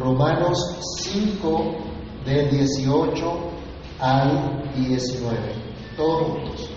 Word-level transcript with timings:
Romanos 0.00 0.58
5 1.02 1.62
del 2.24 2.50
18 2.50 3.32
al 4.00 4.72
19. 4.74 5.38
Todos. 5.96 6.70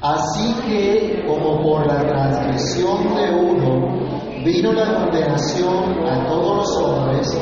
Así 0.00 0.54
que 0.66 1.24
como 1.26 1.60
por 1.62 1.86
la 1.86 2.06
transgresión 2.06 3.14
de 3.16 3.30
uno 3.34 4.44
vino 4.44 4.72
la 4.72 4.94
condenación 4.94 6.06
a 6.06 6.26
todos 6.28 6.56
los 6.58 6.76
hombres, 6.76 7.38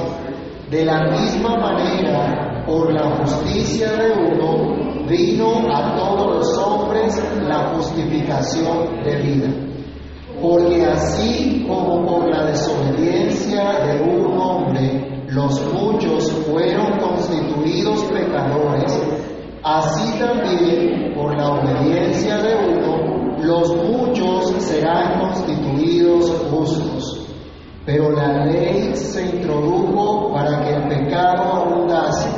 de 0.71 0.85
la 0.85 1.11
misma 1.11 1.57
manera 1.57 2.65
por 2.67 2.93
la 2.93 3.17
justicia 3.17 3.93
de 3.93 4.13
uno 4.13 5.07
vino 5.07 5.69
a 5.71 5.97
todos 5.97 6.37
los 6.37 6.59
hombres 6.59 7.23
la 7.43 7.75
justificación 7.75 9.03
de 9.03 9.17
vida. 9.17 9.74
Porque 10.45 10.85
así 10.85 11.65
como 11.67 12.05
por 12.05 12.29
la 12.29 12.45
desobediencia 12.45 13.65
de 13.83 14.03
un 14.03 14.39
hombre 14.39 15.25
los 15.29 15.59
muchos 15.73 16.31
fueron 16.47 16.99
constituidos 16.99 18.05
pecadores, 18.05 18.93
así 19.63 20.19
también 20.19 21.15
por 21.15 21.35
la 21.35 21.49
obediencia 21.51 22.37
de 22.37 22.57
uno 22.57 23.39
los 23.43 23.75
muchos 23.75 24.53
serán 24.63 25.19
constituidos 25.19 26.31
justos. 26.51 27.27
Pero 27.87 28.11
la 28.11 28.45
ley 28.45 28.95
se 28.95 29.37
introdujo 29.37 30.31
para 30.31 30.63
que 30.63 30.75
el 30.75 30.89
pecado 30.89 31.43
abundase, 31.55 32.29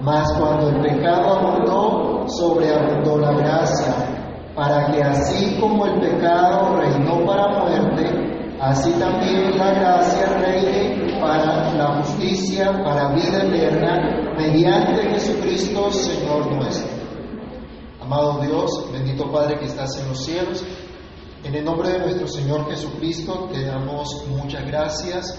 mas 0.00 0.26
cuando 0.38 0.70
el 0.70 0.80
pecado 0.80 1.34
abundó, 1.34 2.24
sobreabundó 2.28 3.18
la 3.18 3.32
gracia, 3.32 4.01
para 4.54 4.92
que 4.92 5.02
así 5.02 5.56
como 5.58 5.86
el 5.86 6.00
pecado 6.00 6.76
reinó 6.76 7.24
para 7.26 7.48
muerte, 7.48 8.56
así 8.60 8.90
también 8.92 9.56
la 9.58 9.72
gracia 9.72 10.26
reine 10.38 11.18
para 11.20 11.72
la 11.74 12.02
justicia, 12.02 12.82
para 12.84 13.14
vida 13.14 13.44
eterna, 13.44 14.34
mediante 14.36 15.08
Jesucristo, 15.10 15.90
Señor 15.90 16.54
nuestro. 16.54 16.90
Amado 18.00 18.40
Dios, 18.42 18.90
bendito 18.92 19.30
Padre 19.30 19.58
que 19.58 19.66
estás 19.66 19.98
en 20.00 20.08
los 20.08 20.24
cielos, 20.24 20.64
en 21.44 21.54
el 21.54 21.64
nombre 21.64 21.90
de 21.90 21.98
nuestro 22.00 22.26
Señor 22.28 22.68
Jesucristo 22.70 23.48
te 23.52 23.64
damos 23.64 24.24
muchas 24.28 24.64
gracias 24.66 25.38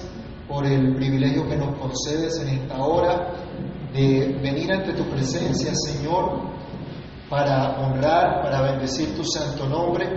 por 0.49 0.65
el 0.65 0.95
privilegio 0.95 1.47
que 1.47 1.55
nos 1.55 1.77
concedes 1.77 2.39
en 2.41 2.49
esta 2.49 2.83
hora 2.83 3.33
de 3.93 4.39
venir 4.41 4.71
ante 4.71 4.93
tu 4.93 5.03
presencia, 5.05 5.71
Señor, 5.75 6.52
para 7.33 7.79
honrar, 7.79 8.43
para 8.43 8.61
bendecir 8.61 9.15
tu 9.15 9.23
santo 9.25 9.67
nombre. 9.67 10.07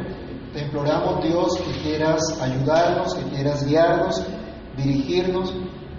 Te 0.53 0.61
imploramos, 0.61 1.25
Dios, 1.25 1.57
que 1.57 1.81
quieras 1.81 2.21
ayudarnos, 2.43 3.15
que 3.15 3.23
quieras 3.31 3.67
guiarnos, 3.67 4.23
dirigirnos, 4.77 5.51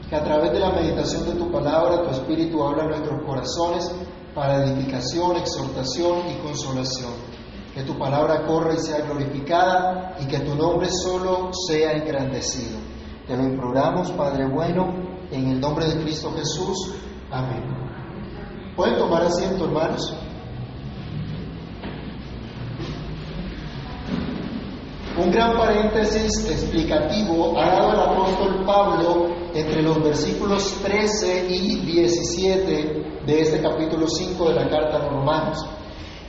que 0.08 0.16
a 0.16 0.24
través 0.24 0.52
de 0.52 0.60
la 0.60 0.70
meditación 0.70 1.26
de 1.26 1.32
tu 1.32 1.52
palabra, 1.52 2.04
tu 2.04 2.12
Espíritu 2.12 2.64
habla 2.64 2.84
en 2.84 2.90
nuestros 2.90 3.26
corazones 3.26 3.92
para 4.36 4.64
edificación, 4.64 5.38
exhortación 5.38 6.20
y 6.30 6.36
consolación. 6.36 7.14
Que 7.74 7.82
tu 7.82 7.98
palabra 7.98 8.46
corra 8.46 8.76
y 8.76 8.78
sea 8.78 9.02
glorificada 9.02 10.18
y 10.20 10.28
que 10.28 10.42
tu 10.42 10.54
nombre 10.54 10.88
solo 10.92 11.50
sea 11.68 11.94
engrandecido. 11.94 12.78
Te 13.26 13.36
lo 13.36 13.44
imploramos, 13.44 14.12
Padre 14.12 14.46
bueno, 14.48 14.94
en 15.32 15.48
el 15.48 15.60
nombre 15.60 15.88
de 15.88 16.00
Cristo 16.04 16.32
Jesús. 16.38 16.94
Amén. 17.32 17.64
¿Pueden 18.76 19.00
tomar 19.00 19.24
asiento, 19.24 19.66
hermanos? 19.66 20.16
Un 25.20 25.32
gran 25.32 25.58
paréntesis 25.58 26.48
explicativo 26.48 27.58
ha 27.60 27.70
dado 27.72 27.94
el 27.94 28.00
apóstol 28.00 28.66
Pablo 28.66 29.30
entre 29.52 29.82
los 29.82 30.04
versículos 30.04 30.76
13 30.84 31.48
y 31.50 31.78
17 31.78 33.24
de 33.26 33.42
este 33.42 33.60
capítulo 33.60 34.08
5 34.08 34.50
de 34.50 34.54
la 34.54 34.70
carta 34.70 34.98
a 34.98 35.00
los 35.00 35.12
Romanos. 35.14 35.66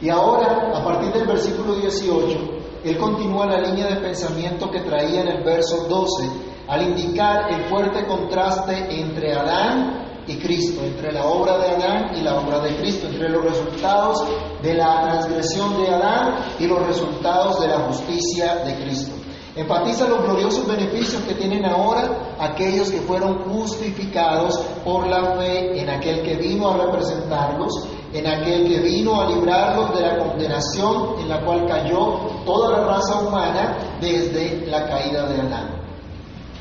Y 0.01 0.09
ahora, 0.09 0.71
a 0.75 0.83
partir 0.83 1.13
del 1.13 1.27
versículo 1.27 1.75
18, 1.75 2.39
él 2.85 2.97
continúa 2.97 3.45
la 3.45 3.61
línea 3.61 3.89
de 3.89 3.97
pensamiento 3.97 4.71
que 4.71 4.81
traía 4.81 5.21
en 5.21 5.29
el 5.29 5.45
verso 5.45 5.87
12, 5.87 6.31
al 6.69 6.83
indicar 6.83 7.53
el 7.53 7.65
fuerte 7.65 8.07
contraste 8.07 9.01
entre 9.01 9.35
Adán 9.35 10.08
y 10.29 10.37
Cristo, 10.37 10.83
entre 10.85 11.11
la 11.13 11.25
obra 11.25 11.59
de 11.59 11.69
Adán 11.71 12.17
y 12.17 12.21
la 12.21 12.39
obra 12.39 12.61
de 12.61 12.77
Cristo, 12.77 13.07
entre 13.07 13.31
los 13.31 13.43
resultados 13.43 14.25
de 14.63 14.75
la 14.75 15.03
transgresión 15.03 15.83
de 15.83 15.89
Adán 15.89 16.37
y 16.59 16.67
los 16.67 16.87
resultados 16.87 17.61
de 17.61 17.69
la 17.69 17.79
justicia 17.81 18.57
de 18.65 18.75
Cristo. 18.75 19.13
Enfatiza 19.57 20.07
los 20.07 20.23
gloriosos 20.23 20.67
beneficios 20.69 21.21
que 21.23 21.35
tienen 21.35 21.65
ahora 21.65 22.37
aquellos 22.39 22.91
que 22.91 23.01
fueron 23.01 23.39
justificados 23.51 24.57
por 24.85 25.09
la 25.09 25.35
fe 25.37 25.81
en 25.81 25.91
aquel 25.91 26.23
que 26.23 26.37
vino 26.37 26.71
a 26.71 26.77
representarlos, 26.77 27.73
en 28.13 28.27
aquel 28.27 28.69
que 28.69 28.79
vino 28.81 29.21
a 29.21 29.29
librarlos 29.29 29.95
de 29.97 30.03
la 30.03 30.19
condenación 30.19 31.15
en 31.21 31.29
la 31.29 31.41
cual 31.41 31.67
cayó 31.67 32.21
toda 32.45 32.79
la 32.79 32.87
raza 32.87 33.19
humana 33.21 33.77
desde 34.01 34.65
la 34.67 34.87
caída 34.87 35.27
de 35.27 35.41
Adán. 35.41 35.78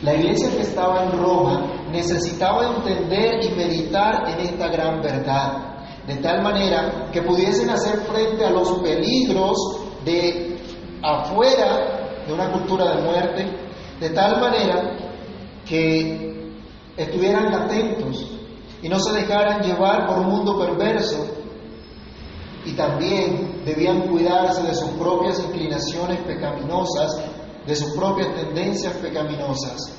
La 0.04 0.14
iglesia 0.14 0.52
que 0.52 0.62
estaba 0.62 1.06
en 1.06 1.12
Roma 1.18 1.88
necesitaba 1.92 2.76
entender 2.76 3.44
y 3.44 3.50
meditar 3.56 4.30
en 4.30 4.46
esta 4.46 4.68
gran 4.68 5.02
verdad, 5.02 5.78
de 6.06 6.18
tal 6.18 6.44
manera 6.44 7.10
que 7.12 7.24
pudiesen 7.24 7.70
hacer 7.72 7.98
frente 8.02 8.46
a 8.46 8.52
los 8.52 8.74
peligros 8.80 9.58
de 10.06 10.56
afuera 11.02 12.24
de 12.28 12.34
una 12.34 12.52
cultura 12.52 12.96
de 12.96 13.02
muerte, 13.02 13.46
de 14.00 14.10
tal 14.12 14.40
manera 14.40 14.98
que 15.66 16.52
estuvieran 16.96 17.54
atentos 17.54 18.38
y 18.82 18.90
no 18.90 19.00
se 19.00 19.14
dejaran 19.14 19.62
llevar 19.64 20.08
por 20.08 20.20
un 20.20 20.28
mundo 20.28 20.60
perverso 20.60 21.26
y 22.66 22.74
también 22.74 23.64
debían 23.66 24.02
cuidarse 24.02 24.62
de 24.62 24.76
sus 24.76 24.90
propias 24.92 25.40
inclinaciones 25.40 26.20
pecaminosas 26.22 27.20
de 27.68 27.76
sus 27.76 27.92
propias 27.92 28.34
tendencias 28.34 28.94
pecaminosas, 28.94 29.94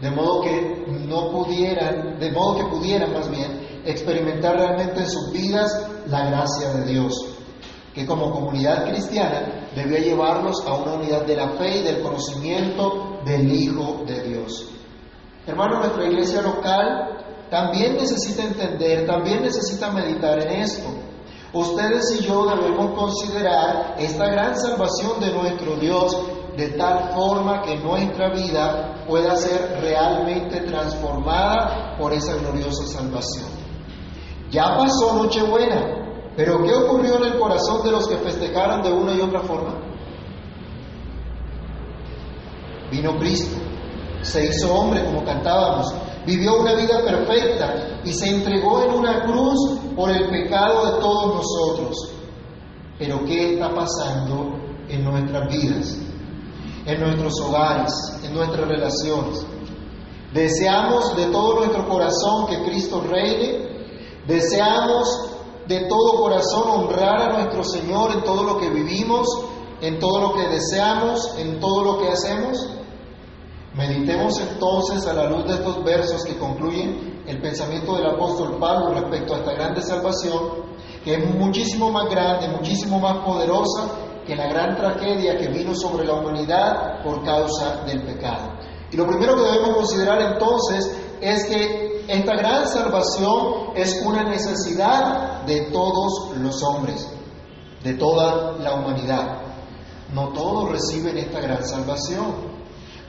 de 0.00 0.10
modo 0.10 0.42
que 0.42 0.84
no 1.06 1.30
pudieran, 1.30 2.18
de 2.18 2.30
modo 2.30 2.56
que 2.58 2.64
pudieran 2.66 3.12
más 3.12 3.30
bien 3.30 3.80
experimentar 3.84 4.56
realmente 4.56 5.00
en 5.00 5.08
sus 5.08 5.32
vidas 5.32 5.88
la 6.06 6.26
gracia 6.26 6.68
de 6.74 6.92
Dios, 6.92 7.14
que 7.94 8.06
como 8.06 8.30
comunidad 8.30 8.84
cristiana 8.88 9.68
debía 9.74 10.00
llevarlos 10.00 10.64
a 10.66 10.74
una 10.74 10.94
unidad 10.94 11.24
de 11.24 11.36
la 11.36 11.48
fe 11.52 11.78
y 11.78 11.82
del 11.82 12.02
conocimiento 12.02 13.20
del 13.24 13.52
Hijo 13.52 14.04
de 14.06 14.22
Dios. 14.28 14.68
Hermano, 15.46 15.78
nuestra 15.78 16.06
iglesia 16.06 16.42
local 16.42 17.24
también 17.50 17.96
necesita 17.96 18.42
entender, 18.42 19.06
también 19.06 19.42
necesita 19.42 19.90
meditar 19.90 20.42
en 20.42 20.60
esto. 20.60 20.88
Ustedes 21.54 22.20
y 22.20 22.24
yo 22.24 22.44
debemos 22.44 22.98
considerar 22.98 23.96
esta 23.98 24.26
gran 24.26 24.54
salvación 24.58 25.18
de 25.18 25.32
nuestro 25.32 25.76
Dios 25.76 26.14
de 26.58 26.70
tal 26.70 27.12
forma 27.14 27.62
que 27.62 27.76
nuestra 27.76 28.30
vida 28.30 29.04
pueda 29.06 29.36
ser 29.36 29.78
realmente 29.80 30.62
transformada 30.62 31.96
por 31.96 32.12
esa 32.12 32.34
gloriosa 32.34 32.84
salvación. 32.84 33.46
Ya 34.50 34.76
pasó 34.76 35.14
Nochebuena, 35.14 36.32
pero 36.36 36.60
¿qué 36.64 36.74
ocurrió 36.74 37.18
en 37.18 37.32
el 37.32 37.38
corazón 37.38 37.84
de 37.84 37.92
los 37.92 38.08
que 38.08 38.16
festejaron 38.16 38.82
de 38.82 38.92
una 38.92 39.14
y 39.14 39.20
otra 39.20 39.38
forma? 39.42 39.76
Vino 42.90 43.16
Cristo, 43.18 43.56
se 44.22 44.46
hizo 44.46 44.74
hombre 44.74 45.04
como 45.04 45.24
cantábamos, 45.24 45.94
vivió 46.26 46.58
una 46.58 46.74
vida 46.74 47.04
perfecta 47.04 48.00
y 48.02 48.12
se 48.12 48.30
entregó 48.30 48.82
en 48.82 48.94
una 48.94 49.22
cruz 49.22 49.78
por 49.94 50.10
el 50.10 50.28
pecado 50.28 50.86
de 50.86 51.00
todos 51.00 51.36
nosotros. 51.36 52.14
Pero 52.98 53.24
¿qué 53.24 53.54
está 53.54 53.72
pasando 53.72 54.58
en 54.88 55.04
nuestras 55.04 55.48
vidas? 55.48 56.07
En 56.88 57.00
nuestros 57.00 57.34
hogares, 57.42 57.92
en 58.24 58.34
nuestras 58.34 58.66
relaciones. 58.66 59.46
Deseamos 60.32 61.14
de 61.16 61.26
todo 61.26 61.56
nuestro 61.56 61.86
corazón 61.86 62.46
que 62.46 62.62
Cristo 62.62 63.02
reine. 63.06 63.68
Deseamos 64.26 65.34
de 65.66 65.80
todo 65.80 66.22
corazón 66.22 66.64
honrar 66.66 67.20
a 67.20 67.32
nuestro 67.34 67.62
Señor 67.62 68.12
en 68.12 68.24
todo 68.24 68.42
lo 68.42 68.58
que 68.58 68.70
vivimos, 68.70 69.26
en 69.82 69.98
todo 69.98 70.18
lo 70.18 70.32
que 70.32 70.48
deseamos, 70.48 71.34
en 71.38 71.60
todo 71.60 71.84
lo 71.84 71.98
que 72.00 72.08
hacemos. 72.08 72.70
Meditemos 73.74 74.40
entonces 74.40 75.06
a 75.06 75.12
la 75.12 75.28
luz 75.28 75.44
de 75.44 75.54
estos 75.54 75.84
versos 75.84 76.24
que 76.24 76.38
concluyen 76.38 77.22
el 77.26 77.38
pensamiento 77.42 77.96
del 77.96 78.06
apóstol 78.06 78.56
Pablo 78.58 78.94
respecto 78.94 79.34
a 79.34 79.38
esta 79.38 79.52
grande 79.52 79.82
salvación, 79.82 80.40
que 81.04 81.14
es 81.14 81.34
muchísimo 81.34 81.90
más 81.90 82.08
grande, 82.08 82.48
muchísimo 82.48 82.98
más 82.98 83.18
poderosa 83.18 84.07
que 84.28 84.36
la 84.36 84.46
gran 84.46 84.76
tragedia 84.76 85.38
que 85.38 85.48
vino 85.48 85.74
sobre 85.74 86.04
la 86.06 86.12
humanidad 86.12 87.02
por 87.02 87.24
causa 87.24 87.82
del 87.86 88.02
pecado. 88.02 88.58
Y 88.92 88.96
lo 88.96 89.06
primero 89.06 89.34
que 89.34 89.40
debemos 89.42 89.74
considerar 89.74 90.20
entonces 90.34 90.94
es 91.22 91.46
que 91.46 92.04
esta 92.06 92.36
gran 92.36 92.68
salvación 92.68 93.70
es 93.74 94.02
una 94.04 94.24
necesidad 94.24 95.42
de 95.46 95.70
todos 95.72 96.36
los 96.36 96.62
hombres, 96.62 97.08
de 97.82 97.94
toda 97.94 98.58
la 98.58 98.74
humanidad. 98.74 99.38
No 100.12 100.28
todos 100.34 100.72
reciben 100.72 101.16
esta 101.16 101.40
gran 101.40 101.64
salvación, 101.64 102.34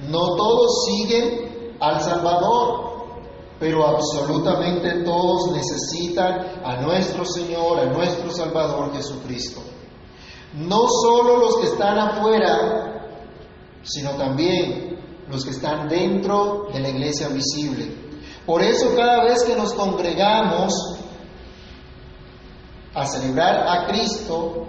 no 0.10 0.36
todos 0.38 0.86
siguen 0.86 1.76
al 1.82 2.02
Salvador. 2.02 2.88
pero 3.60 3.86
absolutamente 3.86 5.04
todos 5.04 5.52
necesitan 5.52 6.62
a 6.64 6.78
nuestro 6.78 7.26
Señor, 7.26 7.78
a 7.78 7.86
nuestro 7.88 8.32
Salvador 8.32 8.94
Jesucristo. 8.94 9.60
No 10.54 10.88
solo 10.88 11.38
los 11.38 11.58
que 11.58 11.68
están 11.68 11.98
afuera, 12.00 13.06
sino 13.84 14.12
también 14.12 14.98
los 15.30 15.44
que 15.44 15.52
están 15.52 15.88
dentro 15.88 16.68
de 16.74 16.80
la 16.80 16.90
iglesia 16.90 17.28
visible. 17.30 17.96
Por 18.46 18.62
eso 18.64 18.96
cada 18.96 19.24
vez 19.24 19.44
que 19.44 19.56
nos 19.56 19.74
congregamos 19.74 20.74
a 22.96 23.06
celebrar 23.06 23.68
a 23.68 23.88
Cristo, 23.88 24.66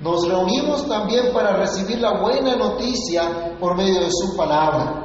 nos 0.00 0.28
reunimos 0.28 0.86
también 0.86 1.32
para 1.32 1.56
recibir 1.56 1.98
la 2.00 2.20
buena 2.20 2.56
noticia 2.56 3.56
por 3.58 3.76
medio 3.76 4.00
de 4.00 4.10
su 4.10 4.36
palabra 4.36 5.02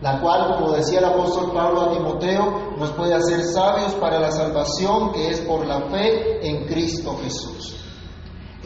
la 0.00 0.20
cual, 0.20 0.56
como 0.56 0.72
decía 0.72 0.98
el 0.98 1.06
apóstol 1.06 1.52
Pablo 1.52 1.82
a 1.82 1.90
Timoteo, 1.90 2.74
nos 2.76 2.90
puede 2.92 3.14
hacer 3.14 3.42
sabios 3.44 3.94
para 3.94 4.20
la 4.20 4.30
salvación 4.30 5.12
que 5.12 5.30
es 5.30 5.40
por 5.40 5.66
la 5.66 5.80
fe 5.88 6.46
en 6.46 6.66
Cristo 6.66 7.16
Jesús. 7.22 7.74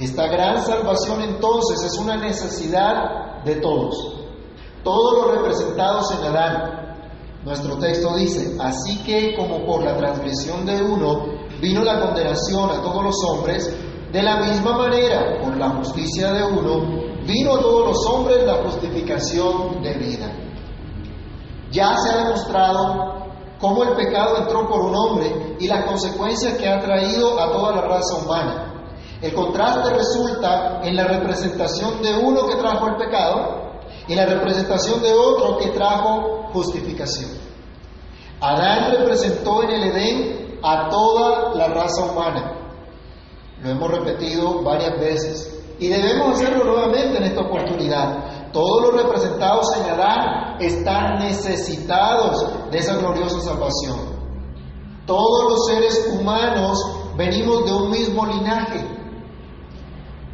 Esta 0.00 0.28
gran 0.28 0.64
salvación 0.64 1.20
entonces 1.20 1.84
es 1.84 1.98
una 1.98 2.16
necesidad 2.16 3.44
de 3.44 3.56
todos, 3.56 4.14
todos 4.82 5.26
los 5.26 5.36
representados 5.36 6.10
en 6.12 6.24
Adán. 6.24 6.96
Nuestro 7.44 7.76
texto 7.76 8.16
dice, 8.16 8.56
así 8.58 9.02
que 9.02 9.36
como 9.36 9.66
por 9.66 9.84
la 9.84 9.98
transgresión 9.98 10.64
de 10.64 10.82
uno 10.82 11.26
vino 11.60 11.84
la 11.84 12.00
condenación 12.00 12.70
a 12.70 12.80
todos 12.80 13.04
los 13.04 13.16
hombres, 13.28 13.76
de 14.10 14.22
la 14.22 14.40
misma 14.40 14.72
manera, 14.72 15.38
por 15.44 15.54
la 15.58 15.68
justicia 15.68 16.32
de 16.32 16.44
uno, 16.44 16.80
vino 17.26 17.56
a 17.56 17.60
todos 17.60 17.88
los 17.88 18.06
hombres 18.06 18.46
la 18.46 18.54
justificación 18.64 19.82
de 19.82 19.94
vida. 19.98 20.32
Ya 21.70 21.94
se 21.98 22.08
ha 22.08 22.24
demostrado 22.24 23.26
cómo 23.60 23.84
el 23.84 23.94
pecado 23.96 24.38
entró 24.38 24.66
por 24.66 24.80
un 24.80 24.94
hombre 24.96 25.56
y 25.60 25.68
las 25.68 25.84
consecuencias 25.84 26.54
que 26.54 26.66
ha 26.66 26.80
traído 26.80 27.38
a 27.38 27.52
toda 27.52 27.76
la 27.76 27.82
raza 27.82 28.16
humana. 28.24 28.69
El 29.22 29.34
contraste 29.34 29.90
resulta 29.90 30.80
en 30.82 30.96
la 30.96 31.04
representación 31.04 32.00
de 32.02 32.16
uno 32.16 32.46
que 32.46 32.56
trajo 32.56 32.88
el 32.88 32.96
pecado 32.96 33.80
y 34.08 34.14
la 34.14 34.26
representación 34.26 35.02
de 35.02 35.12
otro 35.12 35.58
que 35.58 35.68
trajo 35.68 36.48
justificación. 36.52 37.30
Adán 38.40 38.92
representó 38.98 39.62
en 39.62 39.70
el 39.70 39.84
Edén 39.84 40.58
a 40.62 40.88
toda 40.88 41.54
la 41.54 41.68
raza 41.68 42.04
humana. 42.06 42.52
Lo 43.62 43.70
hemos 43.70 43.90
repetido 43.90 44.62
varias 44.62 44.98
veces 44.98 45.62
y 45.78 45.88
debemos 45.88 46.36
hacerlo 46.40 46.64
nuevamente 46.64 47.18
en 47.18 47.24
esta 47.24 47.42
oportunidad. 47.42 48.52
Todos 48.52 48.82
los 48.82 49.02
representados 49.02 49.66
en 49.76 49.90
Adán 49.90 50.56
están 50.60 51.18
necesitados 51.18 52.70
de 52.70 52.78
esa 52.78 52.96
gloriosa 52.96 53.40
salvación. 53.40 53.98
Todos 55.06 55.50
los 55.50 55.66
seres 55.66 56.08
humanos 56.12 56.78
venimos 57.16 57.64
de 57.66 57.72
un 57.72 57.90
mismo 57.90 58.26
linaje. 58.26 58.99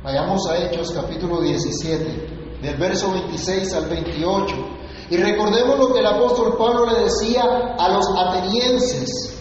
Vayamos 0.06 0.48
a 0.48 0.56
Hechos 0.58 0.92
capítulo 0.92 1.40
17, 1.40 2.60
del 2.62 2.76
verso 2.76 3.10
26 3.10 3.74
al 3.74 3.88
28. 3.88 4.54
Y 5.10 5.16
recordemos 5.16 5.80
lo 5.80 5.92
que 5.92 5.98
el 5.98 6.06
apóstol 6.06 6.54
Pablo 6.56 6.86
le 6.86 7.00
decía 7.00 7.42
a 7.76 7.88
los 7.88 8.06
atenienses. 8.16 9.36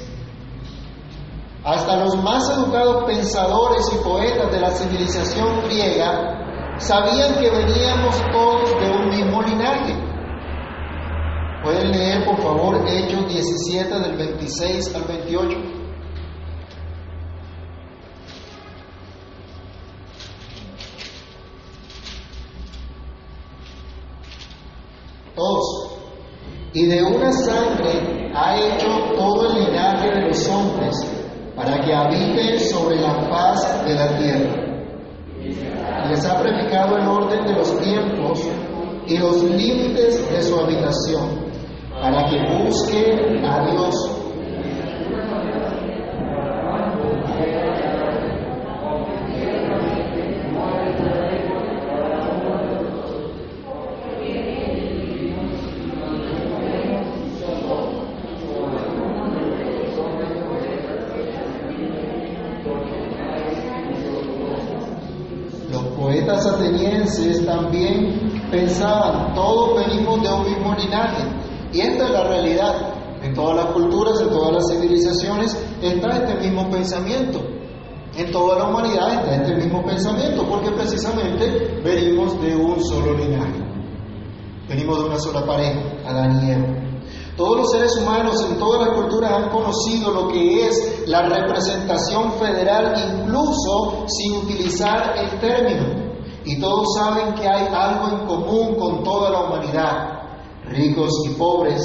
Hasta 1.63 2.03
los 2.03 2.15
más 2.23 2.49
educados 2.49 3.03
pensadores 3.05 3.85
y 3.93 4.03
poetas 4.03 4.51
de 4.51 4.59
la 4.59 4.71
civilización 4.71 5.65
griega 5.65 6.79
sabían 6.79 7.35
que 7.35 7.51
veníamos 7.51 8.15
todos 8.31 8.71
de 8.81 8.89
un 8.89 9.09
mismo 9.09 9.43
linaje. 9.43 9.95
Pueden 11.63 11.91
leer, 11.91 12.25
por 12.25 12.41
favor, 12.41 12.83
Hechos 12.87 13.27
17 13.27 13.99
del 13.99 14.17
26 14.17 14.95
al 14.95 15.03
28. 15.03 15.75
Todos. 25.35 25.91
Y 26.75 26.87
de 26.87 27.01
una 27.01 27.31
sangre 27.31 28.29
ha 28.35 28.53
hecho 28.57 28.87
todo 29.15 29.49
el 29.49 29.63
linaje 29.63 30.09
de 30.09 30.27
los 30.27 30.49
hombres 30.49 30.93
para 31.55 31.79
que 31.79 31.93
habiten 31.93 32.59
sobre 32.59 32.97
la 32.99 33.13
faz 33.29 33.85
de 33.85 33.95
la 33.95 34.17
tierra. 34.17 36.09
Les 36.09 36.25
ha 36.25 36.37
predicado 36.37 36.97
el 36.97 37.07
orden 37.07 37.45
de 37.45 37.53
los 37.53 37.79
tiempos 37.79 38.45
y 39.07 39.17
los 39.17 39.41
límites 39.43 40.29
de 40.29 40.41
su 40.41 40.59
habitación, 40.59 41.45
para 41.93 42.25
que 42.29 42.65
busquen 42.65 43.45
a 43.45 43.71
Dios 43.71 44.14
también 67.45 68.47
pensaban, 68.51 69.33
todos 69.33 69.85
venimos 69.85 70.21
de 70.21 70.29
un 70.33 70.43
mismo 70.43 70.75
linaje. 70.75 71.23
Y 71.73 71.81
esta 71.81 72.05
es 72.05 72.11
la 72.11 72.23
realidad. 72.23 72.93
En 73.21 73.33
todas 73.33 73.55
las 73.55 73.65
culturas, 73.73 74.21
en 74.21 74.29
todas 74.29 74.53
las 74.53 74.69
civilizaciones, 74.69 75.57
está 75.81 76.09
este 76.09 76.35
mismo 76.35 76.69
pensamiento. 76.69 77.39
En 78.15 78.31
toda 78.31 78.59
la 78.59 78.69
humanidad 78.69 79.13
está 79.13 79.35
este 79.35 79.55
mismo 79.55 79.83
pensamiento, 79.83 80.45
porque 80.47 80.71
precisamente 80.71 81.81
venimos 81.83 82.39
de 82.41 82.55
un 82.55 82.81
solo 82.83 83.13
linaje. 83.17 83.63
Venimos 84.69 84.99
de 84.99 85.05
una 85.05 85.19
sola 85.19 85.45
pareja, 85.45 85.81
Adán 86.05 86.45
y 86.45 86.51
Eva. 86.51 86.85
Todos 87.35 87.57
los 87.57 87.71
seres 87.71 87.97
humanos 87.97 88.41
en 88.49 88.57
todas 88.57 88.87
las 88.87 88.97
culturas 88.97 89.31
han 89.31 89.49
conocido 89.49 90.11
lo 90.11 90.29
que 90.29 90.67
es 90.67 91.03
la 91.07 91.23
representación 91.23 92.31
federal, 92.33 92.93
incluso 92.95 94.05
sin 94.07 94.37
utilizar 94.37 95.15
el 95.17 95.39
término. 95.39 96.04
Y 96.45 96.59
todos 96.59 96.93
saben 96.95 97.33
que 97.33 97.47
hay 97.47 97.67
algo 97.73 98.09
en 98.09 98.27
común 98.27 98.75
con 98.75 99.03
toda 99.03 99.31
la 99.31 99.41
humanidad, 99.41 100.21
ricos 100.65 101.11
y 101.25 101.29
pobres, 101.33 101.81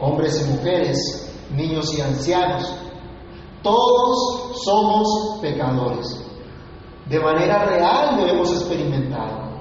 hombres 0.00 0.44
y 0.44 0.52
mujeres, 0.52 1.32
niños 1.54 1.96
y 1.96 2.00
ancianos. 2.00 2.74
Todos 3.62 4.60
somos 4.64 5.38
pecadores. 5.40 6.20
De 7.08 7.20
manera 7.20 7.64
real 7.66 8.16
lo 8.16 8.26
hemos 8.26 8.50
experimentado, 8.50 9.60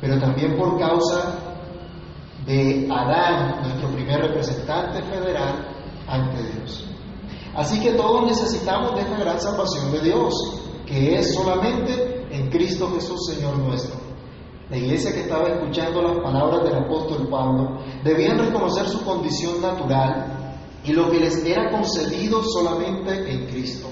pero 0.00 0.18
también 0.20 0.56
por 0.58 0.78
causa 0.78 1.38
de 2.44 2.88
Adán, 2.90 3.62
nuestro 3.62 3.88
primer 3.90 4.20
representante 4.20 5.00
federal 5.02 5.66
ante 6.08 6.42
Dios. 6.42 6.84
Así 7.54 7.80
que 7.80 7.92
todos 7.92 8.24
necesitamos 8.24 8.94
de 8.94 9.02
esta 9.02 9.16
gran 9.16 9.40
salvación 9.40 9.92
de 9.92 10.00
Dios, 10.00 10.34
que 10.86 11.18
es 11.18 11.34
solamente 11.34 12.21
en 12.32 12.50
Cristo 12.50 12.90
Jesús, 12.94 13.26
Señor 13.26 13.58
nuestro. 13.58 14.00
La 14.70 14.78
iglesia 14.78 15.12
que 15.12 15.20
estaba 15.20 15.48
escuchando 15.48 16.02
las 16.02 16.18
palabras 16.20 16.64
del 16.64 16.84
apóstol 16.84 17.28
Pablo 17.28 17.78
debían 18.02 18.38
reconocer 18.38 18.88
su 18.88 19.04
condición 19.04 19.60
natural 19.60 20.56
y 20.82 20.92
lo 20.92 21.10
que 21.10 21.20
les 21.20 21.44
era 21.44 21.70
concedido 21.70 22.42
solamente 22.42 23.30
en 23.30 23.46
Cristo. 23.48 23.88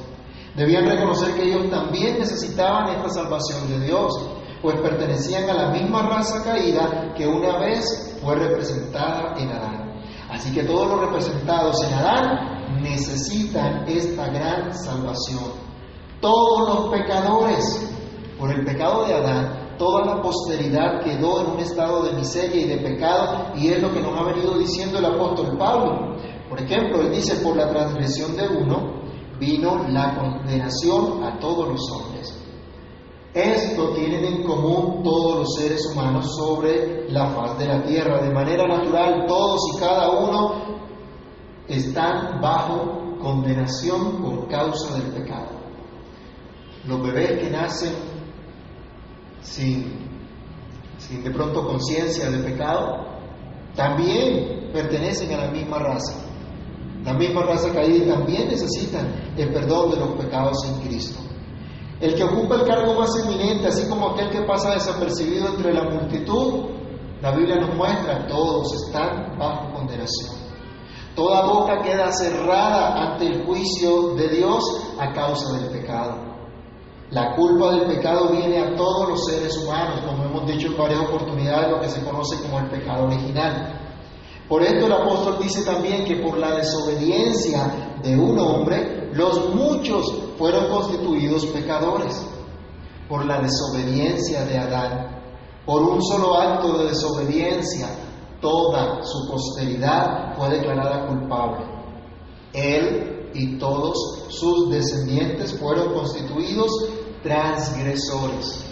Debían 0.57 0.87
reconocer 0.87 1.35
que 1.35 1.45
ellos 1.45 1.71
también 1.71 2.19
necesitaban 2.19 2.97
esta 2.97 3.11
salvación 3.11 3.69
de 3.69 3.87
Dios, 3.87 4.13
pues 4.63 4.81
pertenecían 4.81 5.49
a 5.51 5.55
la 5.55 5.71
misma 5.71 6.09
raza 6.09 6.43
caída 6.43 7.13
que 7.15 7.27
una 7.27 7.59
vez 7.59 8.19
fue 8.23 8.37
representada 8.37 9.35
en 9.39 9.51
Adán. 9.51 10.03
Así 10.31 10.53
que 10.53 10.65
todos 10.65 10.89
los 10.89 11.01
representados 11.01 11.83
en 11.85 11.93
Adán 11.93 12.83
necesitan 12.83 13.85
esta 13.87 14.29
gran 14.29 14.73
salvación. 14.75 15.53
Todos 16.21 16.69
los 16.69 16.99
pecadores 16.99 18.00
por 18.41 18.51
el 18.51 18.65
pecado 18.65 19.05
de 19.05 19.13
Adán, 19.13 19.77
toda 19.77 20.07
la 20.07 20.23
posteridad 20.23 21.05
quedó 21.05 21.43
en 21.43 21.51
un 21.53 21.61
estado 21.61 22.05
de 22.05 22.15
miseria 22.15 22.63
y 22.63 22.69
de 22.69 22.79
pecado, 22.79 23.53
y 23.55 23.69
es 23.69 23.83
lo 23.83 23.93
que 23.93 24.01
nos 24.01 24.19
ha 24.19 24.25
venido 24.25 24.59
diciendo 24.59 24.99
el 24.99 25.05
apóstol 25.05 25.59
Pablo. 25.59 26.17
Por 26.49 26.59
ejemplo, 26.59 27.03
él 27.03 27.13
dice, 27.13 27.37
por 27.45 27.55
la 27.55 27.69
transgresión 27.69 28.35
de 28.35 28.49
uno 28.49 29.03
vino 29.39 29.87
la 29.89 30.17
condenación 30.17 31.23
a 31.23 31.39
todos 31.39 31.69
los 31.69 31.91
hombres. 31.93 32.35
Esto 33.35 33.91
tienen 33.91 34.25
en 34.25 34.43
común 34.43 35.03
todos 35.05 35.41
los 35.41 35.55
seres 35.55 35.87
humanos 35.93 36.35
sobre 36.35 37.09
la 37.11 37.27
faz 37.29 37.59
de 37.59 37.67
la 37.67 37.83
tierra. 37.85 38.23
De 38.23 38.31
manera 38.31 38.67
natural, 38.67 39.27
todos 39.29 39.61
y 39.75 39.79
cada 39.79 40.11
uno 40.11 40.55
están 41.69 42.41
bajo 42.41 43.17
condenación 43.21 44.21
por 44.21 44.49
causa 44.49 44.95
del 44.95 45.13
pecado. 45.13 45.61
Los 46.87 47.03
bebés 47.03 47.41
que 47.41 47.51
nacen 47.51 47.93
sin, 49.43 50.09
sin 50.99 51.23
de 51.25 51.31
pronto 51.31 51.67
conciencia 51.67 52.31
de 52.31 52.39
pecado, 52.39 53.07
también 53.75 54.71
pertenecen 54.73 55.33
a 55.35 55.47
la 55.47 55.51
misma 55.51 55.79
raza. 55.79 56.27
La 57.05 57.15
misma 57.15 57.43
raza 57.43 57.73
caída 57.73 58.15
también 58.15 58.49
necesita 58.49 59.01
el 59.37 59.53
perdón 59.53 59.91
de 59.93 59.97
los 59.97 60.11
pecados 60.11 60.59
en 60.67 60.87
Cristo. 60.87 61.21
El 62.01 62.15
que 62.15 62.25
ocupa 62.25 62.57
el 62.57 62.65
cargo 62.65 62.95
más 62.95 63.11
eminente, 63.25 63.69
así 63.69 63.89
como 63.89 64.11
aquel 64.11 64.31
que 64.31 64.43
pasa 64.43 64.73
desapercibido 64.73 65.49
entre 65.49 65.73
la 65.73 65.85
multitud, 65.85 66.71
la 67.21 67.33
Biblia 67.33 67.57
nos 67.57 67.75
muestra, 67.77 68.27
todos 68.27 68.73
están 68.73 69.39
bajo 69.39 69.75
condenación. 69.75 70.41
Toda 71.15 71.47
boca 71.47 71.83
queda 71.83 72.11
cerrada 72.13 73.13
ante 73.13 73.27
el 73.27 73.45
juicio 73.45 74.15
de 74.15 74.29
Dios 74.29 74.63
a 74.99 75.13
causa 75.13 75.59
del 75.59 75.71
pecado. 75.71 76.30
La 77.11 77.35
culpa 77.35 77.73
del 77.73 77.87
pecado 77.87 78.29
viene 78.29 78.61
a 78.61 78.77
todos 78.77 79.09
los 79.09 79.27
seres 79.27 79.57
humanos, 79.59 80.01
como 80.07 80.25
hemos 80.25 80.47
dicho 80.47 80.69
en 80.69 80.79
varias 80.79 81.01
oportunidades, 81.01 81.71
lo 81.71 81.81
que 81.81 81.89
se 81.89 82.05
conoce 82.05 82.41
como 82.41 82.61
el 82.61 82.67
pecado 82.67 83.07
original. 83.07 83.81
Por 84.49 84.63
esto 84.63 84.87
el 84.87 84.93
apóstol 84.93 85.39
dice 85.43 85.65
también 85.65 86.05
que 86.05 86.17
por 86.17 86.39
la 86.39 86.57
desobediencia 86.57 87.97
de 88.01 88.17
un 88.17 88.39
hombre, 88.39 89.11
los 89.13 89.53
muchos 89.55 90.07
fueron 90.39 90.69
constituidos 90.71 91.47
pecadores. 91.47 92.25
Por 93.09 93.27
la 93.27 93.41
desobediencia 93.41 94.45
de 94.45 94.59
Adán, 94.59 95.21
por 95.67 95.83
un 95.83 96.01
solo 96.03 96.37
acto 96.37 96.79
de 96.79 96.91
desobediencia, 96.91 97.89
toda 98.41 99.03
su 99.03 99.29
posteridad 99.29 100.37
fue 100.37 100.49
declarada 100.51 101.09
culpable. 101.09 101.65
Él 102.53 103.31
y 103.35 103.59
todos 103.59 104.27
sus 104.29 104.71
descendientes 104.71 105.59
fueron 105.59 105.93
constituidos 105.93 106.71
transgresores. 107.23 108.67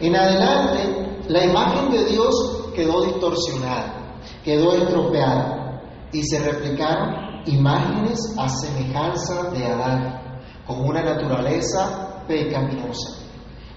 En 0.00 0.16
adelante, 0.16 1.22
la 1.28 1.44
imagen 1.44 1.90
de 1.90 2.04
Dios 2.06 2.34
quedó 2.74 3.04
distorsionada, 3.04 4.18
quedó 4.44 4.72
estropeada 4.74 5.80
y 6.12 6.22
se 6.22 6.38
replicaron 6.38 7.42
imágenes 7.46 8.18
a 8.38 8.48
semejanza 8.48 9.50
de 9.50 9.66
Adán, 9.66 10.40
con 10.66 10.80
una 10.80 11.02
naturaleza 11.02 12.24
pecaminosa. 12.26 13.24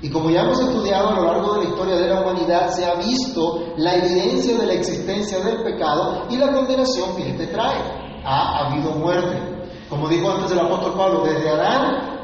Y 0.02 0.10
como 0.10 0.30
ya 0.30 0.42
hemos 0.42 0.60
estudiado 0.60 1.10
a 1.10 1.16
lo 1.16 1.24
largo 1.26 1.54
de 1.54 1.64
la 1.64 1.70
historia 1.70 1.96
de 1.96 2.08
la 2.08 2.22
humanidad, 2.22 2.70
se 2.70 2.86
ha 2.86 2.96
visto 2.96 3.74
la 3.78 3.96
evidencia 3.96 4.56
de 4.58 4.68
la 4.68 4.74
existencia 4.74 5.40
del 5.40 5.64
pecado 5.64 6.28
y 6.30 6.38
la 6.38 6.54
condenación 6.54 7.16
que 7.16 7.32
éste 7.32 7.48
trae. 7.48 7.82
Ha 8.24 8.68
habido 8.68 8.92
muerte. 8.92 9.58
Como 9.90 10.08
dijo 10.08 10.30
antes 10.30 10.52
el 10.52 10.60
apóstol 10.60 10.94
Pablo, 10.96 11.24
desde 11.24 11.50
Adán 11.50 12.18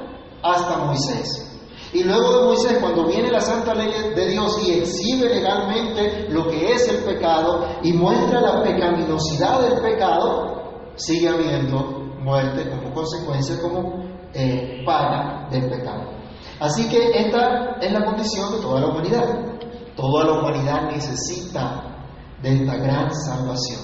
hasta 0.44 0.78
Moisés. 0.78 1.53
Y 1.94 2.04
luego 2.04 2.40
de 2.40 2.46
Moisés, 2.46 2.78
cuando 2.80 3.06
viene 3.06 3.30
la 3.30 3.40
santa 3.40 3.76
ley 3.76 3.92
de 4.16 4.28
Dios 4.30 4.68
y 4.68 4.72
exhibe 4.72 5.30
legalmente 5.30 6.28
lo 6.30 6.48
que 6.48 6.72
es 6.72 6.88
el 6.88 7.04
pecado 7.04 7.68
y 7.84 7.94
muestra 7.94 8.42
la 8.42 8.64
pecaminosidad 8.64 9.62
del 9.62 9.80
pecado, 9.80 10.92
sigue 10.96 11.30
habiendo 11.30 12.04
muerte 12.20 12.68
como 12.68 12.92
consecuencia, 12.94 13.62
como 13.62 14.06
eh, 14.34 14.82
paga 14.84 15.48
del 15.52 15.70
pecado. 15.70 16.14
Así 16.60 16.90
que 16.90 17.12
esta 17.12 17.78
es 17.80 17.92
la 17.92 18.06
condición 18.06 18.52
de 18.54 18.62
toda 18.62 18.82
la 18.82 18.88
humanidad. 18.88 19.54
Toda 19.96 20.26
la 20.26 20.40
humanidad 20.40 20.90
necesita 20.90 21.94
de 22.42 22.56
esta 22.56 22.76
gran 22.78 23.14
salvación, 23.14 23.82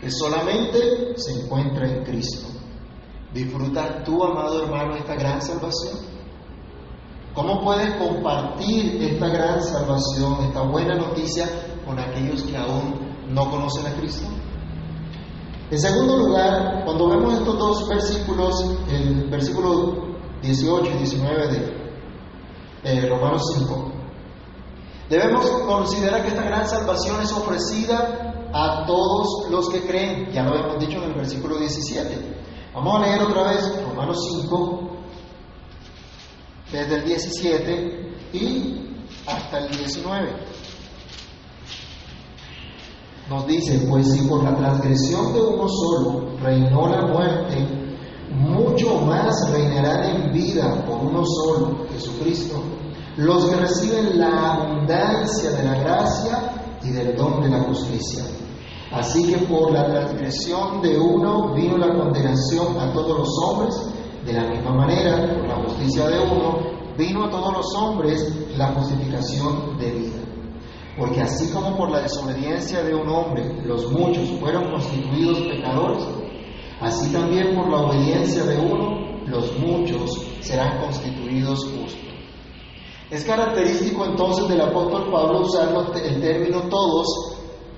que 0.00 0.10
solamente 0.10 1.16
se 1.16 1.42
encuentra 1.42 1.88
en 1.88 2.04
Cristo. 2.04 2.46
¿Disfrutas 3.34 4.04
tú, 4.04 4.22
amado 4.22 4.62
hermano, 4.62 4.94
esta 4.94 5.16
gran 5.16 5.42
salvación? 5.42 6.11
¿Cómo 7.34 7.62
puedes 7.62 7.94
compartir 7.94 9.02
esta 9.02 9.26
gran 9.28 9.62
salvación, 9.62 10.44
esta 10.44 10.62
buena 10.62 10.94
noticia 10.96 11.48
con 11.86 11.98
aquellos 11.98 12.42
que 12.42 12.56
aún 12.56 13.14
no 13.30 13.50
conocen 13.50 13.86
a 13.86 13.94
Cristo? 13.94 14.26
En 15.70 15.80
segundo 15.80 16.18
lugar, 16.18 16.84
cuando 16.84 17.08
vemos 17.08 17.32
estos 17.32 17.58
dos 17.58 17.88
versículos, 17.88 18.76
el 18.90 19.30
versículo 19.30 20.12
18 20.42 20.90
y 20.90 20.98
19 20.98 21.48
de 21.48 21.82
eh, 22.84 23.08
Romanos 23.08 23.42
5. 23.56 23.92
Debemos 25.08 25.48
considerar 25.66 26.22
que 26.22 26.28
esta 26.28 26.42
gran 26.42 26.68
salvación 26.68 27.22
es 27.22 27.32
ofrecida 27.32 28.50
a 28.52 28.84
todos 28.86 29.48
los 29.50 29.70
que 29.70 29.86
creen. 29.86 30.30
Ya 30.32 30.42
lo 30.42 30.50
habíamos 30.50 30.80
dicho 30.80 30.98
en 30.98 31.04
el 31.04 31.14
versículo 31.14 31.56
17. 31.56 32.42
Vamos 32.74 32.96
a 32.96 33.06
leer 33.06 33.22
otra 33.22 33.44
vez 33.44 33.82
Romanos 33.88 34.18
5, 34.42 34.91
desde 36.72 36.96
el 36.96 37.04
17 37.04 38.12
y 38.32 38.96
hasta 39.26 39.58
el 39.58 39.76
19. 39.76 40.28
Nos 43.28 43.46
dice, 43.46 43.86
pues 43.88 44.10
si 44.12 44.26
por 44.26 44.42
la 44.42 44.56
transgresión 44.56 45.32
de 45.32 45.40
uno 45.40 45.68
solo 45.68 46.38
reinó 46.42 46.88
la 46.88 47.06
muerte, 47.06 47.66
mucho 48.30 49.00
más 49.02 49.50
reinarán 49.52 50.04
en 50.04 50.32
vida 50.32 50.84
por 50.86 50.98
uno 51.04 51.22
solo, 51.24 51.86
Jesucristo, 51.92 52.62
los 53.16 53.44
que 53.46 53.56
reciben 53.56 54.18
la 54.18 54.54
abundancia 54.54 55.50
de 55.50 55.62
la 55.62 55.78
gracia 55.78 56.52
y 56.82 56.90
del 56.90 57.14
don 57.16 57.42
de 57.42 57.50
la 57.50 57.60
justicia. 57.60 58.24
Así 58.90 59.32
que 59.32 59.38
por 59.46 59.70
la 59.72 59.86
transgresión 59.86 60.82
de 60.82 60.98
uno 60.98 61.54
vino 61.54 61.78
la 61.78 61.94
condenación 61.94 62.78
a 62.78 62.92
todos 62.92 63.18
los 63.18 63.28
hombres, 63.44 63.91
de 64.24 64.32
la 64.32 64.44
misma 64.48 64.72
manera, 64.72 65.34
por 65.34 65.48
la 65.48 65.56
justicia 65.56 66.08
de 66.08 66.20
uno, 66.20 66.58
vino 66.96 67.24
a 67.24 67.30
todos 67.30 67.52
los 67.52 67.74
hombres 67.74 68.48
la 68.56 68.68
justificación 68.68 69.78
de 69.78 69.90
vida. 69.90 70.18
Porque 70.98 71.20
así 71.22 71.50
como 71.52 71.76
por 71.76 71.90
la 71.90 72.02
desobediencia 72.02 72.82
de 72.82 72.94
un 72.94 73.08
hombre 73.08 73.62
los 73.64 73.90
muchos 73.90 74.28
fueron 74.38 74.70
constituidos 74.70 75.40
pecadores, 75.40 76.06
Así 76.82 77.12
también 77.12 77.54
por 77.54 77.70
la 77.70 77.76
obediencia 77.82 78.42
de 78.42 78.58
uno, 78.58 79.22
los 79.28 79.56
muchos 79.56 80.20
serán 80.40 80.80
constituidos 80.80 81.64
justos. 81.64 82.10
Es 83.08 83.24
característico 83.24 84.04
entonces 84.04 84.48
del 84.48 84.62
apóstol 84.62 85.08
Pablo 85.12 85.42
usar 85.42 85.68
el 85.94 86.20
término 86.20 86.62
todos, 86.62 87.31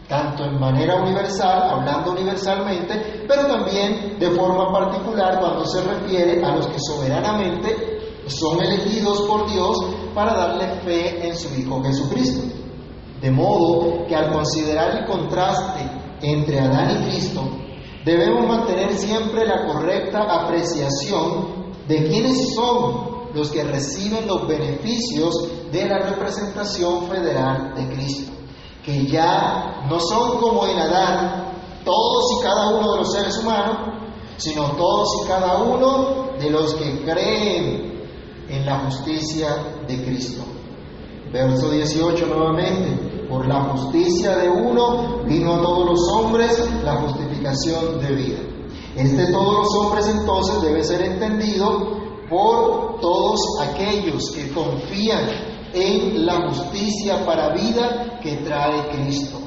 tanto 0.09 0.45
en 0.45 0.59
manera 0.59 0.97
universal, 0.97 1.71
hablando 1.71 2.13
universalmente, 2.13 3.25
pero 3.27 3.47
también 3.47 4.19
de 4.19 4.31
forma 4.31 4.73
particular 4.73 5.41
cuando 5.41 5.65
se 5.67 5.83
refiere 5.83 6.45
a 6.45 6.57
los 6.57 6.67
que 6.67 6.79
soberanamente 6.79 8.21
son 8.27 8.63
elegidos 8.63 9.23
por 9.23 9.51
Dios 9.51 9.77
para 10.15 10.35
darle 10.35 10.67
fe 10.85 11.27
en 11.27 11.37
su 11.37 11.55
Hijo 11.55 11.83
Jesucristo. 11.83 12.43
De 13.21 13.31
modo 13.31 14.07
que 14.07 14.15
al 14.15 14.31
considerar 14.33 14.99
el 14.99 15.07
contraste 15.07 15.81
entre 16.21 16.61
Adán 16.61 17.03
y 17.03 17.11
Cristo, 17.11 17.43
Debemos 18.05 18.47
mantener 18.47 18.93
siempre 18.93 19.47
la 19.47 19.65
correcta 19.65 20.25
apreciación 20.25 21.73
de 21.89 22.05
quiénes 22.05 22.55
son 22.55 23.31
los 23.35 23.51
que 23.51 23.65
reciben 23.65 24.27
los 24.27 24.47
beneficios 24.47 25.33
de 25.73 25.89
la 25.89 26.11
representación 26.11 27.09
federal 27.09 27.73
de 27.75 27.89
Cristo, 27.95 28.33
que 28.85 29.07
ya 29.07 29.87
no 29.88 29.99
son 29.99 30.38
como 30.41 30.67
en 30.67 30.79
Adán 30.79 31.53
todos 31.85 32.25
y 32.38 32.43
cada 32.43 32.69
uno 32.71 32.93
de 32.93 32.99
los 32.99 33.12
seres 33.12 33.38
humanos, 33.38 33.76
sino 34.37 34.73
todos 34.73 35.09
y 35.23 35.29
cada 35.29 35.62
uno 35.62 36.33
de 36.38 36.50
los 36.50 36.75
que 36.75 37.00
creen 37.05 38.09
en 38.49 38.67
la 38.67 38.81
justicia 38.81 39.57
de 39.87 40.05
Cristo. 40.05 40.43
Verso 41.33 41.71
18 41.71 42.26
nuevamente, 42.26 43.26
por 43.29 43.47
la 43.47 43.62
justicia 43.64 44.37
de 44.37 44.49
uno 44.49 45.23
vino 45.25 45.55
a 45.55 45.62
todos 45.62 45.87
los 45.87 46.09
hombres 46.12 46.71
la 46.83 46.97
justificación 46.97 48.00
de 48.00 48.14
vida. 48.14 48.38
Este 48.97 49.33
todos 49.33 49.59
los 49.59 49.75
hombres 49.76 50.07
entonces 50.09 50.62
debe 50.62 50.85
ser 50.85 51.03
entendido 51.03 52.05
por 52.29 53.00
todos 53.00 53.41
aquellos 53.61 54.31
que 54.35 54.53
confían 54.53 55.54
en 55.75 56.25
la 56.25 56.49
justicia 56.49 57.25
para 57.26 57.52
vida 57.52 58.19
que 58.23 58.37
trae 58.37 58.88
Cristo, 58.90 59.38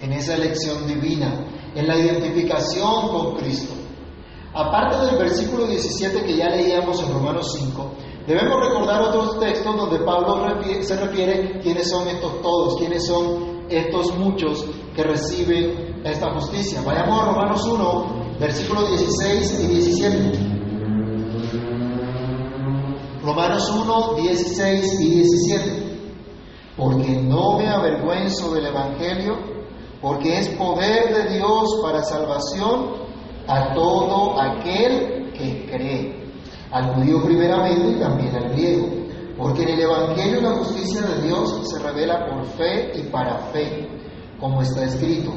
en 0.00 0.12
esa 0.12 0.34
elección 0.34 0.86
divina, 0.86 1.46
en 1.74 1.86
la 1.86 1.96
identificación 1.96 3.08
con 3.08 3.36
Cristo. 3.36 3.74
Aparte 4.54 5.04
del 5.06 5.18
versículo 5.18 5.66
17 5.66 6.24
que 6.24 6.36
ya 6.36 6.48
leíamos 6.48 7.02
en 7.02 7.12
Romanos 7.12 7.52
5, 7.58 7.92
Debemos 8.26 8.58
recordar 8.60 9.02
otros 9.02 9.38
textos 9.38 9.76
donde 9.76 10.00
Pablo 10.00 10.42
se 10.80 10.96
refiere 10.96 11.60
quiénes 11.60 11.88
son 11.88 12.08
estos 12.08 12.42
todos, 12.42 12.76
quiénes 12.76 13.06
son 13.06 13.66
estos 13.68 14.16
muchos 14.18 14.64
que 14.96 15.04
reciben 15.04 16.02
esta 16.04 16.32
justicia. 16.34 16.82
Vayamos 16.84 17.20
a 17.20 17.26
Romanos 17.26 17.64
1, 17.64 18.38
versículos 18.40 18.88
16 18.88 19.60
y 19.60 19.66
17. 19.68 20.55
Romanos 23.26 23.68
1, 23.68 24.14
16 24.22 25.00
y 25.00 25.10
17. 25.16 25.98
Porque 26.76 27.10
no 27.10 27.58
me 27.58 27.66
avergüenzo 27.66 28.54
del 28.54 28.66
Evangelio, 28.66 29.34
porque 30.00 30.38
es 30.38 30.48
poder 30.50 31.12
de 31.12 31.36
Dios 31.36 31.80
para 31.82 32.04
salvación 32.04 32.92
a 33.48 33.74
todo 33.74 34.40
aquel 34.40 35.32
que 35.32 35.66
cree 35.68 36.24
al 36.70 36.94
judío 36.94 37.24
primeramente 37.24 37.96
y 37.96 38.00
también 38.00 38.36
al 38.36 38.50
griego, 38.50 38.86
porque 39.36 39.64
en 39.64 39.68
el 39.70 39.80
Evangelio 39.80 40.40
la 40.42 40.58
justicia 40.58 41.02
de 41.02 41.22
Dios 41.22 41.62
se 41.64 41.82
revela 41.82 42.26
por 42.26 42.44
fe 42.56 42.92
y 42.94 43.02
para 43.10 43.38
fe, 43.50 43.88
como 44.38 44.62
está 44.62 44.84
escrito, 44.84 45.32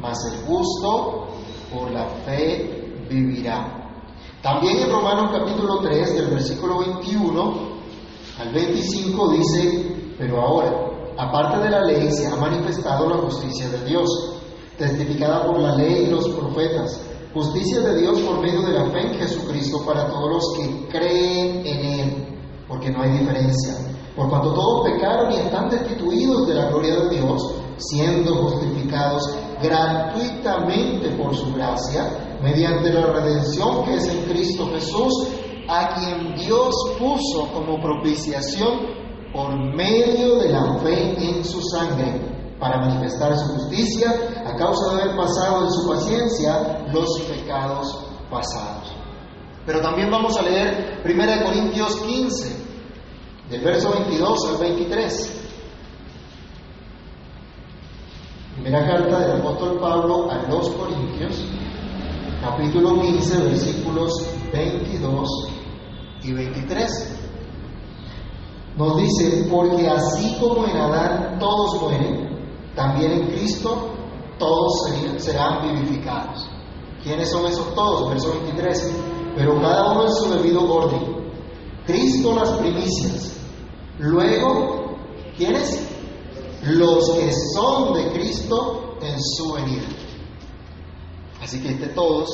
mas 0.00 0.16
el 0.32 0.46
justo 0.46 1.26
por 1.74 1.90
la 1.90 2.06
fe 2.24 3.04
vivirá. 3.10 3.83
También 4.44 4.78
en 4.78 4.90
Romanos 4.90 5.30
capítulo 5.32 5.78
3, 5.78 6.16
del 6.16 6.26
versículo 6.26 6.80
21 6.80 7.54
al 8.38 8.52
25 8.52 9.30
dice, 9.30 9.96
pero 10.18 10.38
ahora, 10.38 10.70
aparte 11.16 11.60
de 11.60 11.70
la 11.70 11.80
ley, 11.80 12.12
se 12.12 12.26
ha 12.26 12.36
manifestado 12.36 13.08
la 13.08 13.16
justicia 13.22 13.70
de 13.70 13.82
Dios, 13.86 14.06
testificada 14.76 15.46
por 15.46 15.58
la 15.60 15.74
ley 15.76 16.04
y 16.04 16.10
los 16.10 16.28
profetas, 16.28 17.00
justicia 17.32 17.80
de 17.80 18.02
Dios 18.02 18.20
por 18.20 18.42
medio 18.42 18.60
de 18.60 18.74
la 18.74 18.84
fe 18.90 19.00
en 19.00 19.14
Jesucristo 19.14 19.82
para 19.86 20.08
todos 20.08 20.30
los 20.30 20.52
que 20.58 20.88
creen 20.88 21.66
en 21.66 22.00
Él, 22.00 22.38
porque 22.68 22.90
no 22.90 23.00
hay 23.00 23.12
diferencia. 23.12 23.78
Por 24.14 24.28
cuanto 24.28 24.52
todos 24.52 24.90
pecaron 24.90 25.32
y 25.32 25.36
están 25.36 25.70
destituidos 25.70 26.46
de 26.48 26.54
la 26.54 26.68
gloria 26.68 26.96
de 26.96 27.16
Dios, 27.16 27.50
siendo 27.78 28.34
justificados 28.42 29.22
gratuitamente 29.64 31.08
por 31.16 31.34
su 31.34 31.52
gracia, 31.54 32.38
mediante 32.42 32.92
la 32.92 33.06
redención 33.06 33.84
que 33.84 33.94
es 33.94 34.08
en 34.08 34.24
Cristo 34.24 34.68
Jesús, 34.72 35.28
a 35.68 35.94
quien 35.94 36.34
Dios 36.34 36.74
puso 36.98 37.50
como 37.52 37.80
propiciación 37.80 38.80
por 39.32 39.56
medio 39.74 40.36
de 40.36 40.50
la 40.50 40.78
fe 40.80 41.16
en 41.18 41.44
su 41.44 41.60
sangre, 41.62 42.34
para 42.60 42.78
manifestar 42.78 43.36
su 43.36 43.54
justicia 43.54 44.12
a 44.46 44.54
causa 44.56 44.94
de 44.94 45.02
haber 45.02 45.16
pasado 45.16 45.64
en 45.64 45.70
su 45.70 45.88
paciencia 45.88 46.86
los 46.92 47.20
pecados 47.22 48.06
pasados. 48.30 48.92
Pero 49.66 49.80
también 49.80 50.10
vamos 50.10 50.36
a 50.36 50.42
leer 50.42 51.02
1 51.04 51.44
Corintios 51.44 51.96
15, 51.96 52.56
del 53.50 53.60
verso 53.62 53.90
22 53.90 54.50
al 54.50 54.58
23. 54.58 55.43
Primera 58.64 58.86
carta 58.86 59.18
del 59.18 59.42
apóstol 59.42 59.78
Pablo 59.78 60.30
a 60.30 60.36
los 60.48 60.70
Corintios, 60.70 61.44
capítulo 62.40 62.98
15, 62.98 63.42
versículos 63.42 64.10
22 64.54 65.28
y 66.22 66.32
23. 66.32 67.18
Nos 68.78 68.96
dice, 68.96 69.46
porque 69.50 69.86
así 69.86 70.38
como 70.40 70.66
en 70.66 70.78
Adán 70.78 71.38
todos 71.38 71.82
mueren, 71.82 72.38
también 72.74 73.12
en 73.12 73.26
Cristo 73.32 73.90
todos 74.38 74.72
serán 75.18 75.68
vivificados. 75.68 76.48
¿Quiénes 77.02 77.30
son 77.30 77.44
esos 77.44 77.74
todos? 77.74 78.08
Verso 78.08 78.30
23. 78.30 78.94
Pero 79.36 79.60
cada 79.60 79.92
uno 79.92 80.06
en 80.06 80.12
su 80.14 80.30
debido 80.38 80.72
orden. 80.72 81.02
Cristo 81.86 82.34
las 82.34 82.48
primicias. 82.52 83.36
Luego, 83.98 84.96
¿quiénes? 85.36 85.93
Los 86.66 87.10
que 87.10 87.30
son 87.54 87.94
de 87.94 88.12
Cristo 88.12 88.96
en 89.00 89.20
su 89.20 89.52
venida. 89.52 89.86
Así 91.42 91.60
que 91.60 91.70
este 91.70 91.88
todos 91.88 92.28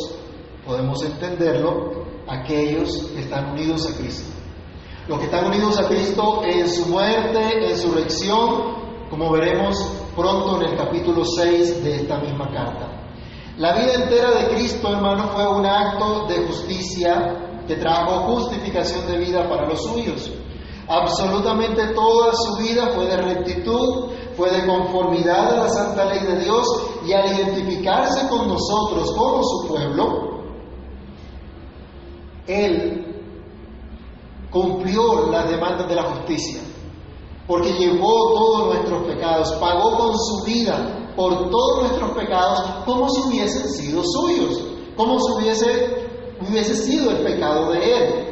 podemos 0.65 1.03
entenderlo 1.03 2.05
aquellos 2.29 2.97
que 3.15 3.21
están 3.21 3.53
unidos 3.53 3.89
a 3.89 3.97
Cristo. 3.97 4.31
Los 5.09 5.19
que 5.19 5.25
están 5.25 5.47
unidos 5.47 5.79
a 5.79 5.89
Cristo 5.89 6.43
en 6.45 6.69
su 6.69 6.87
muerte, 6.87 7.71
en 7.71 7.77
su 7.77 7.91
resurrección, 7.93 8.81
como 9.11 9.33
veremos 9.33 9.77
pronto 10.15 10.61
en 10.61 10.71
el 10.71 10.77
capítulo 10.77 11.25
6 11.25 11.83
de 11.83 11.97
esta 11.97 12.19
misma 12.19 12.51
carta. 12.53 13.01
La 13.57 13.75
vida 13.75 13.95
entera 13.95 14.31
de 14.31 14.55
Cristo, 14.55 14.89
hermano, 14.89 15.29
fue 15.35 15.47
un 15.49 15.67
acto 15.67 16.27
de 16.29 16.47
justicia 16.47 17.65
que 17.67 17.77
trajo 17.77 18.35
justificación 18.35 19.07
de 19.07 19.19
vida 19.19 19.49
para 19.49 19.67
los 19.69 19.83
suyos. 19.83 20.31
Absolutamente 20.89 21.89
toda 21.95 22.33
su 22.33 22.57
vida 22.63 22.89
fue 22.95 23.07
de 23.07 23.17
rectitud, 23.17 24.11
fue 24.41 24.51
de 24.51 24.67
conformidad 24.67 25.53
a 25.53 25.65
la 25.65 25.69
santa 25.69 26.07
ley 26.07 26.21
de 26.21 26.43
Dios 26.43 26.67
y 27.07 27.13
al 27.13 27.31
identificarse 27.31 28.27
con 28.29 28.49
nosotros 28.49 29.13
como 29.13 29.43
su 29.45 29.69
pueblo, 29.69 30.41
Él 32.47 33.23
cumplió 34.51 35.31
las 35.31 35.47
demandas 35.47 35.87
de 35.87 35.95
la 35.95 36.05
justicia, 36.05 36.59
porque 37.47 37.75
llevó 37.75 38.33
todos 38.33 38.75
nuestros 38.75 39.03
pecados, 39.09 39.53
pagó 39.61 39.99
con 39.99 40.19
su 40.19 40.45
vida 40.47 41.13
por 41.15 41.51
todos 41.51 41.83
nuestros 41.83 42.11
pecados 42.13 42.61
como 42.87 43.11
si 43.11 43.21
hubiesen 43.29 43.69
sido 43.69 44.03
suyos, 44.03 44.59
como 44.97 45.21
si 45.21 45.33
hubiese, 45.33 46.09
hubiese 46.49 46.77
sido 46.77 47.11
el 47.11 47.19
pecado 47.25 47.73
de 47.73 47.79
Él. 47.79 48.27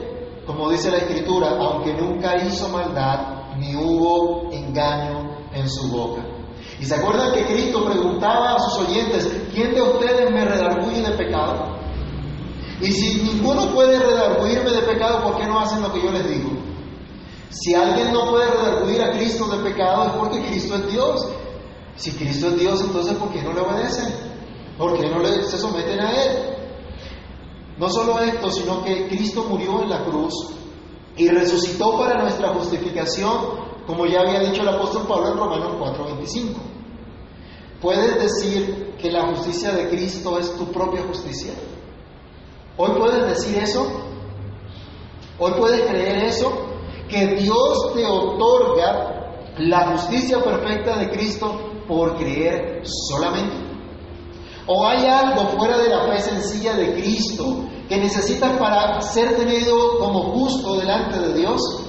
Como 0.47 0.71
dice 0.71 0.91
la 0.91 0.97
Escritura, 0.97 1.59
aunque 1.61 1.93
nunca 1.93 2.43
hizo 2.43 2.71
maldad, 2.71 3.57
ni 3.59 3.77
hubo 3.77 4.51
engaño 4.51 5.28
en 5.59 5.69
su 5.69 5.89
boca. 5.89 6.23
¿Y 6.81 6.85
se 6.85 6.95
acuerdan 6.95 7.33
que 7.33 7.45
Cristo 7.47 7.85
preguntaba 7.85 8.55
a 8.55 8.59
sus 8.59 8.89
oyentes, 8.89 9.29
¿quién 9.53 9.75
de 9.75 9.83
ustedes 9.83 10.31
me 10.31 10.45
redarguye 10.45 11.03
de 11.03 11.11
pecado? 11.13 11.79
Y 12.81 12.93
si 12.93 13.23
ninguno 13.23 13.75
puede 13.75 13.99
redarguirme 13.99 14.71
de 14.71 14.83
pecado, 14.83 15.23
¿por 15.25 15.39
qué 15.39 15.47
no 15.47 15.59
hacen 15.59 15.83
lo 15.83 15.93
que 15.93 16.01
yo 16.01 16.13
les 16.13 16.29
digo? 16.29 16.51
Si 17.51 17.75
alguien 17.75 18.13
no 18.13 18.31
puede 18.31 18.49
redarguir 18.51 19.03
a 19.03 19.13
Cristo 19.13 19.47
de 19.49 19.71
pecado 19.71 20.07
es 20.07 20.13
porque 20.13 20.47
Cristo 20.47 20.77
es 20.77 20.93
Dios. 20.93 21.29
Si 21.97 22.13
Cristo 22.13 22.49
es 22.49 22.61
Dios, 22.61 22.81
entonces 22.81 23.15
¿por 23.15 23.31
qué 23.31 23.43
no 23.43 23.53
le 23.53 23.61
obedecen? 23.61 24.15
¿Por 24.77 24.97
qué 24.97 25.09
no 25.09 25.19
le, 25.19 25.43
se 25.43 25.59
someten 25.59 26.01
a 26.01 26.13
Él? 26.13 26.57
No 27.79 27.89
solo 27.91 28.21
esto, 28.21 28.51
sino 28.51 28.85
que 28.85 29.09
Cristo 29.09 29.45
murió 29.49 29.83
en 29.83 29.91
la 29.91 30.05
cruz 30.05 30.35
y 31.17 31.29
resucitó 31.29 31.99
para 31.99 32.23
nuestra 32.23 32.51
justificación 32.51 33.68
como 33.89 34.05
ya 34.05 34.21
había 34.21 34.41
dicho 34.41 34.61
el 34.61 34.69
apóstol 34.69 35.07
Pablo 35.09 35.29
en 35.29 35.39
Romanos 35.39 35.73
4:25. 35.81 36.61
¿Puedes 37.81 38.23
decir 38.23 38.95
que 39.01 39.11
la 39.11 39.29
justicia 39.29 39.73
de 39.73 39.89
Cristo 39.89 40.39
es 40.39 40.55
tu 40.59 40.67
propia 40.67 41.03
justicia? 41.05 41.55
¿Hoy 42.77 42.91
puedes 42.99 43.27
decir 43.27 43.57
eso? 43.57 43.91
¿Hoy 45.39 45.53
puedes 45.59 45.81
creer 45.87 46.25
eso? 46.25 46.53
Que 47.09 47.37
Dios 47.37 47.95
te 47.95 48.05
otorga 48.05 49.55
la 49.57 49.93
justicia 49.93 50.45
perfecta 50.45 50.99
de 50.99 51.11
Cristo 51.11 51.59
por 51.89 52.15
creer 52.19 52.83
solamente. 52.85 53.57
¿O 54.67 54.87
hay 54.87 55.07
algo 55.07 55.47
fuera 55.57 55.79
de 55.79 55.89
la 55.89 56.07
fe 56.09 56.21
sencilla 56.21 56.75
de 56.75 56.93
Cristo 56.93 57.65
que 57.89 57.97
necesitas 57.97 58.59
para 58.59 59.01
ser 59.01 59.35
tenido 59.35 59.99
como 59.99 60.25
justo 60.35 60.77
delante 60.77 61.19
de 61.21 61.33
Dios? 61.39 61.88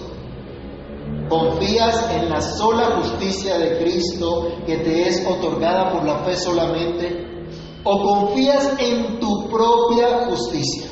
¿Confías 1.29 2.09
en 2.11 2.27
la 2.27 2.41
sola 2.41 2.97
justicia 2.97 3.59
de 3.59 3.77
Cristo 3.77 4.47
que 4.65 4.77
te 4.77 5.07
es 5.07 5.23
otorgada 5.27 5.91
por 5.93 6.03
la 6.03 6.23
fe 6.23 6.35
solamente? 6.35 7.47
¿O 7.83 8.01
confías 8.01 8.73
en 8.79 9.19
tu 9.19 9.47
propia 9.47 10.25
justicia? 10.25 10.89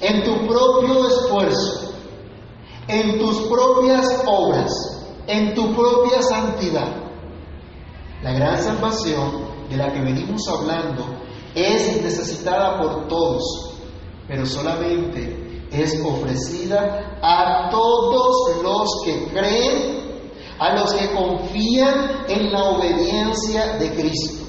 En 0.00 0.24
tu 0.24 0.46
propio 0.46 1.06
esfuerzo, 1.06 1.92
en 2.88 3.18
tus 3.18 3.42
propias 3.42 4.06
obras, 4.26 4.72
en 5.28 5.54
tu 5.54 5.72
propia 5.72 6.20
santidad. 6.20 6.88
La 8.22 8.32
gran 8.32 8.60
salvación 8.60 9.44
de 9.70 9.76
la 9.76 9.92
que 9.92 10.00
venimos 10.00 10.42
hablando 10.48 11.04
es 11.54 12.02
necesitada 12.02 12.80
por 12.80 13.06
todos, 13.06 13.42
pero 14.26 14.44
solamente 14.44 15.47
es 15.70 16.02
ofrecida 16.04 17.18
a 17.22 17.68
todos 17.70 18.62
los 18.62 19.02
que 19.04 19.26
creen, 19.28 20.08
a 20.58 20.74
los 20.74 20.92
que 20.92 21.10
confían 21.12 22.24
en 22.28 22.52
la 22.52 22.64
obediencia 22.64 23.76
de 23.78 23.94
Cristo. 23.94 24.44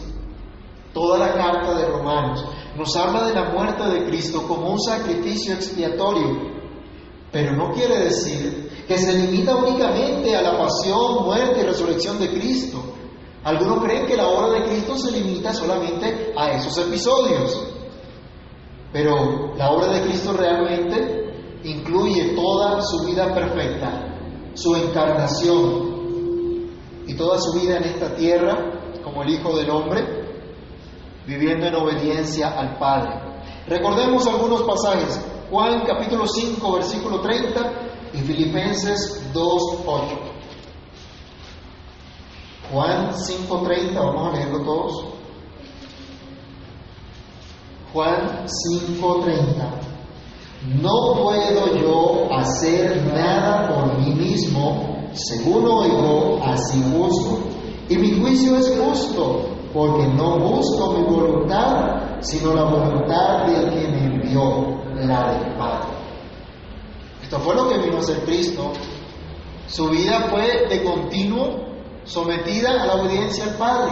Toda 0.94 1.20
la 1.20 1.34
carta 1.34 1.76
de 1.76 1.86
Romanos 1.86 2.46
nos 2.78 2.96
habla 2.96 3.26
de 3.26 3.34
la 3.34 3.50
muerte 3.52 3.84
de 3.84 4.06
Cristo 4.06 4.48
como 4.48 4.72
un 4.72 4.80
sacrificio 4.80 5.54
expiatorio, 5.54 6.50
pero 7.32 7.56
no 7.56 7.72
quiere 7.74 8.00
decir 8.00 8.70
que 8.88 8.98
se 8.98 9.14
limita 9.14 9.56
únicamente 9.56 10.36
a 10.36 10.42
la 10.42 10.58
pasión, 10.58 11.26
muerte 11.26 11.62
y 11.62 11.64
resurrección 11.64 12.20
de 12.20 12.30
Cristo. 12.30 12.82
Algunos 13.44 13.84
creen 13.84 14.08
que 14.08 14.18
la 14.18 14.28
obra 14.28 14.60
de 14.60 14.66
Cristo 14.66 14.98
se 14.98 15.12
limita 15.12 15.54
solamente 15.54 16.34
a 16.36 16.52
esos 16.54 16.78
episodios. 16.78 17.79
Pero 18.92 19.54
la 19.56 19.72
obra 19.72 19.88
de 19.88 20.02
Cristo 20.02 20.34
realmente 20.34 21.60
incluye 21.64 22.34
toda 22.36 22.82
su 22.82 23.06
vida 23.06 23.34
perfecta, 23.34 24.08
su 24.56 24.76
encarnación 24.76 26.70
y 27.06 27.14
toda 27.16 27.40
su 27.40 27.60
vida 27.60 27.78
en 27.78 27.84
esta 27.84 28.16
tierra 28.16 28.58
como 29.04 29.24
el 29.24 29.30
Hijo 29.30 29.56
del 29.56 29.70
Hombre, 29.70 30.04
viviendo 31.28 31.68
en 31.68 31.76
obediencia 31.76 32.50
al 32.50 32.78
Padre. 32.78 33.30
Recordemos 33.68 34.26
algunos 34.28 34.64
pasajes. 34.64 35.20
Juan 35.52 35.84
capítulo 35.86 36.28
5, 36.28 36.74
versículo 36.74 37.22
30 37.22 37.72
y 38.14 38.18
Filipenses 38.18 39.32
2, 39.34 39.64
8. 39.86 40.30
Juan 42.72 43.12
5.30, 43.12 43.94
vamos 43.96 44.28
a 44.28 44.38
leerlo 44.38 44.62
todos. 44.62 45.06
Juan 47.94 48.46
5:30. 48.46 49.90
No 50.82 51.14
puedo 51.16 51.76
yo 51.76 52.34
hacer 52.34 53.02
nada 53.14 53.70
por 53.70 53.98
mí 53.98 54.14
mismo, 54.14 55.10
según 55.14 55.66
oigo, 55.66 56.40
así 56.44 56.82
busco. 56.92 57.40
Y 57.88 57.96
mi 57.96 58.20
juicio 58.20 58.58
es 58.58 58.78
justo, 58.78 59.46
porque 59.74 60.06
no 60.08 60.38
busco 60.38 60.94
mi 60.94 61.04
voluntad, 61.04 62.20
sino 62.20 62.54
la 62.54 62.66
voluntad 62.66 63.46
del 63.46 63.70
que 63.70 63.88
me 63.88 64.06
envió, 64.06 64.82
la 64.96 65.32
del 65.32 65.56
Padre. 65.56 65.90
Esto 67.24 67.40
fue 67.40 67.56
lo 67.56 67.70
que 67.70 67.78
vino 67.78 67.98
a 67.98 68.04
ser 68.04 68.24
Cristo. 68.26 68.74
Su 69.68 69.90
vida 69.90 70.28
fue 70.30 70.68
de 70.68 70.84
continuo 70.84 71.70
sometida 72.04 72.82
a 72.82 72.86
la 72.86 72.94
obediencia 72.96 73.46
al 73.46 73.56
Padre. 73.56 73.92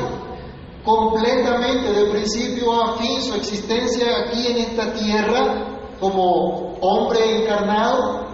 Completamente, 0.83 1.91
de 1.91 2.11
principio 2.11 2.73
a 2.73 2.97
fin, 2.97 3.21
su 3.21 3.35
existencia 3.35 4.25
aquí 4.25 4.47
en 4.47 4.57
esta 4.57 4.93
tierra 4.93 5.79
como 5.99 6.77
hombre 6.79 7.43
encarnado 7.43 8.27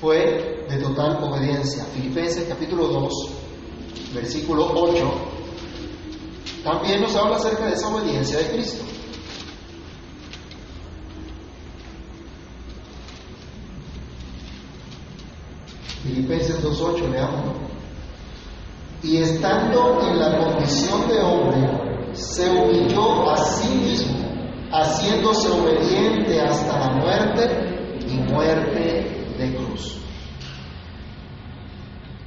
fue 0.00 0.66
de 0.68 0.76
total 0.78 1.22
obediencia. 1.22 1.84
Filipenses 1.84 2.48
capítulo 2.48 2.88
2, 2.88 3.12
versículo 4.14 4.72
8, 4.74 5.12
también 6.64 7.00
nos 7.00 7.14
habla 7.16 7.36
acerca 7.36 7.66
de 7.66 7.74
esa 7.74 7.88
obediencia 7.88 8.38
de 8.38 8.50
Cristo. 8.50 8.84
Filipenses 16.02 16.62
2.8, 16.64 17.10
leamos. 17.10 17.71
Y 19.02 19.16
estando 19.16 20.00
en 20.00 20.18
la 20.18 20.38
condición 20.38 21.08
de 21.08 21.20
hombre, 21.20 22.12
se 22.12 22.48
humilló 22.48 23.30
a 23.30 23.36
sí 23.36 23.74
mismo, 23.74 24.18
haciéndose 24.70 25.50
obediente 25.50 26.40
hasta 26.40 26.78
la 26.78 26.90
muerte 26.92 27.98
y 28.06 28.14
muerte 28.32 29.34
de 29.38 29.54
cruz. 29.56 29.98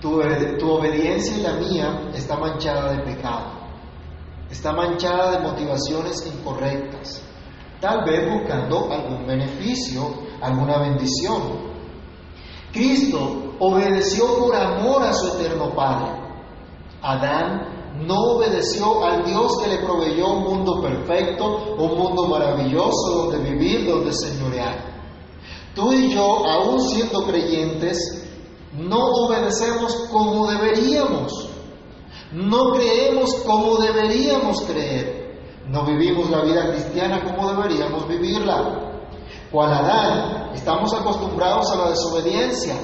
Tu, 0.01 0.21
tu 0.59 0.69
obediencia 0.69 1.37
y 1.37 1.41
la 1.41 1.53
mía 1.53 2.11
está 2.13 2.37
manchada 2.37 2.91
de 2.91 3.03
pecado, 3.03 3.51
está 4.51 4.73
manchada 4.73 5.31
de 5.31 5.47
motivaciones 5.47 6.25
incorrectas, 6.27 7.21
tal 7.79 8.03
vez 8.03 8.29
buscando 8.29 8.91
algún 8.91 9.25
beneficio, 9.25 10.13
alguna 10.41 10.79
bendición. 10.79 11.73
Cristo 12.73 13.55
obedeció 13.59 14.37
por 14.37 14.55
amor 14.55 15.03
a 15.03 15.13
su 15.13 15.37
eterno 15.37 15.73
Padre. 15.73 16.24
Adán 17.05 17.75
no 18.07 18.15
obedeció 18.35 19.05
al 19.05 19.23
Dios 19.23 19.57
que 19.61 19.69
le 19.69 19.77
proveyó 19.79 20.27
un 20.33 20.43
mundo 20.43 20.81
perfecto, 20.81 21.75
un 21.77 21.97
mundo 21.97 22.27
maravilloso 22.27 23.29
donde 23.29 23.51
vivir, 23.51 23.87
donde 23.87 24.11
señorear. 24.11 24.95
Tú 25.75 25.93
y 25.93 26.13
yo, 26.13 26.45
aún 26.45 26.81
siendo 26.81 27.25
creyentes, 27.25 28.27
no 28.73 28.97
obedecemos 28.97 29.93
como 30.11 30.47
deberíamos. 30.47 31.49
No 32.33 32.71
creemos 32.73 33.33
como 33.45 33.77
deberíamos 33.77 34.61
creer. 34.61 35.39
No 35.69 35.85
vivimos 35.85 36.29
la 36.29 36.41
vida 36.41 36.69
cristiana 36.71 37.23
como 37.23 37.51
deberíamos 37.51 38.07
vivirla. 38.07 38.99
Cual 39.51 39.71
Adán, 39.71 40.51
estamos 40.53 40.93
acostumbrados 40.93 41.69
a 41.71 41.75
la 41.75 41.89
desobediencia. 41.89 42.75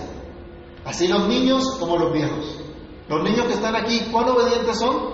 Así 0.86 1.08
los 1.08 1.28
niños 1.28 1.76
como 1.80 1.98
los 1.98 2.14
viejos. 2.14 2.61
Los 3.12 3.24
niños 3.24 3.46
que 3.46 3.54
están 3.56 3.76
aquí, 3.76 4.08
¿cuán 4.10 4.30
obedientes 4.30 4.80
son? 4.80 5.10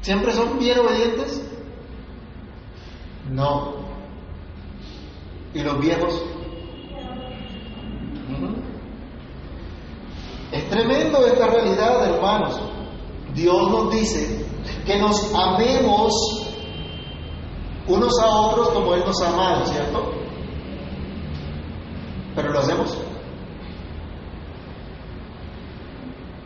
¿Siempre 0.00 0.32
son 0.32 0.58
bien 0.58 0.78
obedientes? 0.78 1.42
No. 3.30 3.74
¿Y 5.52 5.60
los 5.60 5.78
viejos? 5.78 6.22
Es 10.50 10.70
tremendo 10.70 11.26
esta 11.26 11.48
realidad, 11.48 12.14
hermanos. 12.14 12.58
Dios 13.34 13.70
nos 13.70 13.90
dice 13.90 14.46
que 14.86 14.98
nos 14.98 15.30
amemos 15.34 16.14
unos 17.88 18.18
a 18.20 18.26
otros 18.26 18.70
como 18.70 18.94
Él 18.94 19.02
nos 19.04 19.20
ha 19.20 19.28
amado, 19.28 19.66
¿cierto? 19.66 20.12
Pero 22.34 22.52
lo 22.54 22.58
hacemos. 22.58 23.07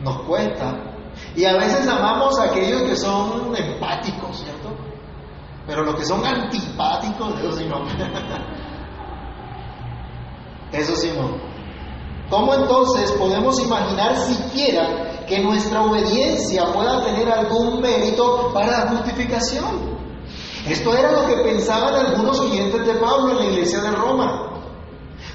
Nos 0.03 0.23
cuesta. 0.23 0.75
Y 1.37 1.45
a 1.45 1.55
veces 1.55 1.87
amamos 1.87 2.38
a 2.38 2.45
aquellos 2.45 2.83
que 2.83 2.97
son 2.97 3.55
empáticos, 3.57 4.38
¿cierto? 4.38 4.71
Pero 5.67 5.85
los 5.85 5.95
que 5.95 6.05
son 6.05 6.25
antipáticos, 6.25 7.38
eso 7.38 7.53
sí 7.53 7.67
no. 7.67 7.83
Eso 10.73 10.97
sí 10.97 11.12
no. 11.15 11.37
¿Cómo 12.31 12.55
entonces 12.55 13.12
podemos 13.12 13.61
imaginar 13.61 14.17
siquiera 14.17 15.27
que 15.27 15.38
nuestra 15.41 15.83
obediencia 15.83 16.65
pueda 16.73 17.05
tener 17.05 17.31
algún 17.31 17.83
mérito 17.83 18.51
para 18.55 18.71
la 18.71 18.88
justificación? 18.88 19.99
Esto 20.67 20.97
era 20.97 21.12
lo 21.12 21.27
que 21.27 21.43
pensaban 21.43 21.95
algunos 21.95 22.41
oyentes 22.41 22.87
de 22.87 22.95
Pablo 22.95 23.33
en 23.33 23.37
la 23.37 23.45
iglesia 23.53 23.83
de 23.83 23.91
Roma. 23.91 24.52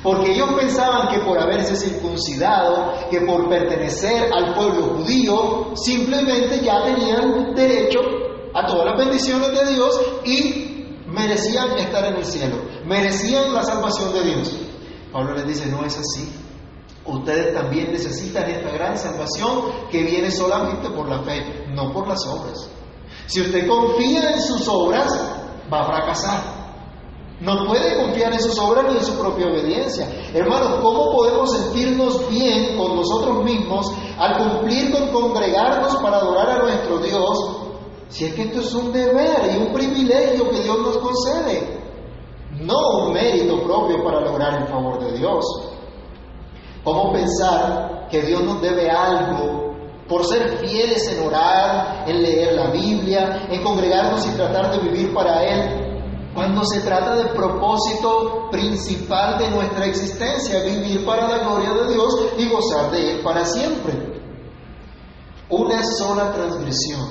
Porque 0.07 0.31
ellos 0.31 0.53
pensaban 0.57 1.09
que 1.09 1.19
por 1.19 1.37
haberse 1.37 1.75
circuncidado, 1.75 2.93
que 3.11 3.19
por 3.19 3.49
pertenecer 3.49 4.31
al 4.31 4.53
pueblo 4.53 4.95
judío, 4.95 5.75
simplemente 5.75 6.61
ya 6.63 6.81
tenían 6.81 7.53
derecho 7.53 7.99
a 8.53 8.65
todas 8.65 8.85
las 8.85 8.97
bendiciones 9.05 9.49
de 9.51 9.73
Dios 9.73 10.01
y 10.23 11.01
merecían 11.07 11.77
estar 11.77 12.05
en 12.05 12.15
el 12.15 12.23
cielo, 12.23 12.55
merecían 12.85 13.53
la 13.53 13.63
salvación 13.63 14.13
de 14.13 14.23
Dios. 14.23 14.55
Pablo 15.11 15.33
les 15.35 15.45
dice, 15.45 15.65
no 15.65 15.83
es 15.83 15.97
así. 15.97 16.31
Ustedes 17.03 17.53
también 17.53 17.91
necesitan 17.91 18.49
esta 18.49 18.71
gran 18.71 18.97
salvación 18.97 19.63
que 19.91 20.03
viene 20.03 20.31
solamente 20.31 20.89
por 20.89 21.09
la 21.09 21.21
fe, 21.23 21.65
no 21.73 21.91
por 21.91 22.07
las 22.07 22.25
obras. 22.27 22.69
Si 23.25 23.41
usted 23.41 23.67
confía 23.67 24.31
en 24.31 24.41
sus 24.41 24.69
obras, 24.69 25.11
va 25.69 25.81
a 25.81 25.85
fracasar. 25.85 26.56
No 27.39 27.67
puede 27.67 27.95
confiar 27.97 28.33
en 28.33 28.39
sus 28.39 28.57
obras 28.57 28.85
ni 28.89 28.97
en 28.97 29.03
su 29.03 29.13
propia 29.19 29.45
obediencia. 29.45 30.07
Hermanos, 30.33 30.79
¿cómo 30.81 31.11
podemos 31.11 31.51
sentirnos 31.51 32.27
bien 32.29 32.75
con 32.75 32.95
nosotros 32.95 33.43
mismos 33.43 33.91
al 34.17 34.37
cumplir 34.37 34.91
con 34.91 35.09
congregarnos 35.09 35.97
para 35.97 36.17
adorar 36.17 36.49
a 36.49 36.63
nuestro 36.63 36.97
Dios 36.97 37.37
si 38.09 38.25
es 38.25 38.33
que 38.33 38.43
esto 38.43 38.61
es 38.61 38.73
un 38.73 38.91
deber 38.91 39.51
y 39.53 39.57
un 39.57 39.71
privilegio 39.71 40.49
que 40.49 40.61
Dios 40.61 40.79
nos 40.79 40.97
concede? 40.97 41.77
No 42.59 43.05
un 43.05 43.13
mérito 43.13 43.61
propio 43.61 44.03
para 44.03 44.21
lograr 44.21 44.59
el 44.59 44.67
favor 44.67 44.99
de 44.99 45.19
Dios. 45.19 45.45
¿Cómo 46.83 47.13
pensar 47.13 48.07
que 48.09 48.23
Dios 48.23 48.41
nos 48.41 48.59
debe 48.61 48.89
algo 48.89 49.75
por 50.09 50.25
ser 50.25 50.57
fieles 50.57 51.07
en 51.07 51.27
orar, 51.27 52.05
en 52.07 52.23
leer 52.23 52.53
la 52.53 52.71
Biblia, 52.71 53.45
en 53.47 53.61
congregarnos 53.61 54.25
y 54.25 54.31
tratar 54.31 54.71
de 54.71 54.89
vivir 54.89 55.13
para 55.13 55.43
Él? 55.43 55.86
Cuando 56.37 56.63
se 56.65 56.81
trata 56.81 57.15
del 57.15 57.29
propósito 57.29 58.47
principal 58.51 59.39
de 59.39 59.49
nuestra 59.49 59.87
existencia, 59.87 60.61
vivir 60.61 61.03
para 61.03 61.27
la 61.27 61.39
gloria 61.39 61.73
de 61.73 61.91
Dios 61.91 62.13
y 62.37 62.47
gozar 62.47 62.91
de 62.91 63.13
Él 63.13 63.21
para 63.23 63.43
siempre. 63.43 64.21
Una 65.49 65.83
sola 65.83 66.31
transgresión 66.31 67.09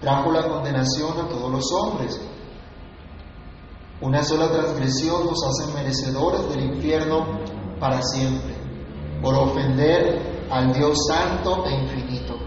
trajo 0.00 0.32
la 0.32 0.48
condenación 0.48 1.12
a 1.20 1.28
todos 1.28 1.52
los 1.52 1.70
hombres. 1.72 2.18
Una 4.00 4.24
sola 4.24 4.48
transgresión 4.50 5.26
nos 5.26 5.44
hace 5.44 5.70
merecedores 5.74 6.48
del 6.48 6.64
infierno 6.64 7.40
para 7.78 8.00
siempre, 8.00 8.54
por 9.20 9.34
ofender 9.34 10.46
al 10.50 10.72
Dios 10.72 10.96
santo 11.06 11.66
e 11.66 11.82
infinito. 11.82 12.43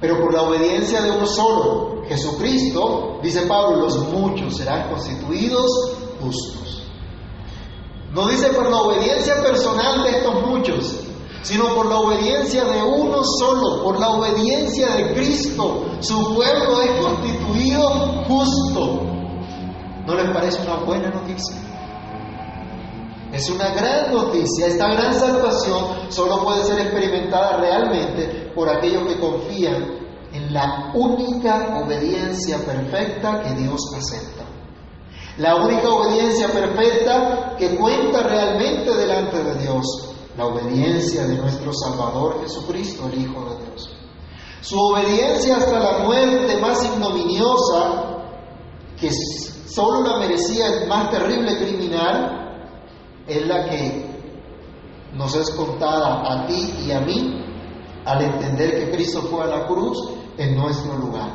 Pero 0.00 0.20
por 0.20 0.32
la 0.32 0.42
obediencia 0.42 1.02
de 1.02 1.10
uno 1.10 1.26
solo, 1.26 2.02
Jesucristo, 2.08 3.18
dice 3.22 3.42
Pablo, 3.42 3.76
los 3.82 3.98
muchos 4.08 4.56
serán 4.56 4.88
constituidos 4.88 5.70
justos. 6.20 6.82
No 8.12 8.26
dice 8.26 8.48
por 8.48 8.68
la 8.68 8.78
obediencia 8.78 9.42
personal 9.42 10.02
de 10.02 10.10
estos 10.10 10.46
muchos, 10.46 10.96
sino 11.42 11.74
por 11.74 11.86
la 11.86 11.98
obediencia 11.98 12.64
de 12.64 12.82
uno 12.82 13.22
solo, 13.22 13.84
por 13.84 14.00
la 14.00 14.10
obediencia 14.10 14.88
de 14.96 15.14
Cristo. 15.14 15.84
Su 16.00 16.34
pueblo 16.34 16.80
es 16.80 16.90
constituido 17.04 17.88
justo. 18.26 19.02
¿No 20.06 20.14
les 20.14 20.30
parece 20.30 20.60
una 20.62 20.76
buena 20.76 21.10
noticia? 21.10 21.69
Es 23.32 23.48
una 23.48 23.70
gran 23.70 24.12
noticia. 24.12 24.66
Esta 24.66 24.88
gran 24.88 25.14
salvación 25.14 26.10
solo 26.10 26.42
puede 26.42 26.64
ser 26.64 26.80
experimentada 26.80 27.58
realmente 27.58 28.52
por 28.54 28.68
aquellos 28.68 29.04
que 29.06 29.20
confían 29.20 30.00
en 30.32 30.52
la 30.52 30.92
única 30.94 31.80
obediencia 31.82 32.58
perfecta 32.58 33.42
que 33.42 33.54
Dios 33.54 33.80
acepta. 33.96 34.44
La 35.38 35.56
única 35.56 35.88
obediencia 35.88 36.48
perfecta 36.48 37.54
que 37.56 37.76
cuenta 37.76 38.22
realmente 38.22 38.94
delante 38.94 39.42
de 39.42 39.54
Dios. 39.62 39.84
La 40.36 40.46
obediencia 40.46 41.26
de 41.26 41.36
nuestro 41.36 41.72
Salvador 41.72 42.40
Jesucristo, 42.42 43.08
el 43.12 43.22
Hijo 43.22 43.40
de 43.44 43.66
Dios. 43.66 43.96
Su 44.60 44.78
obediencia 44.78 45.56
hasta 45.56 45.78
la 45.78 45.98
muerte 46.04 46.56
más 46.60 46.84
ignominiosa, 46.84 48.18
que 48.98 49.10
solo 49.66 50.02
la 50.02 50.18
merecía 50.18 50.66
el 50.66 50.88
más 50.88 51.10
terrible 51.10 51.56
criminal, 51.58 52.49
es 53.30 53.46
la 53.46 53.68
que 53.68 54.10
nos 55.14 55.34
es 55.34 55.50
contada 55.50 56.22
a 56.32 56.46
ti 56.46 56.74
y 56.86 56.92
a 56.92 57.00
mí 57.00 57.44
al 58.04 58.22
entender 58.22 58.78
que 58.78 58.90
Cristo 58.92 59.22
fue 59.22 59.44
a 59.44 59.46
la 59.46 59.66
cruz 59.66 59.98
en 60.38 60.56
nuestro 60.56 60.96
lugar. 60.96 61.30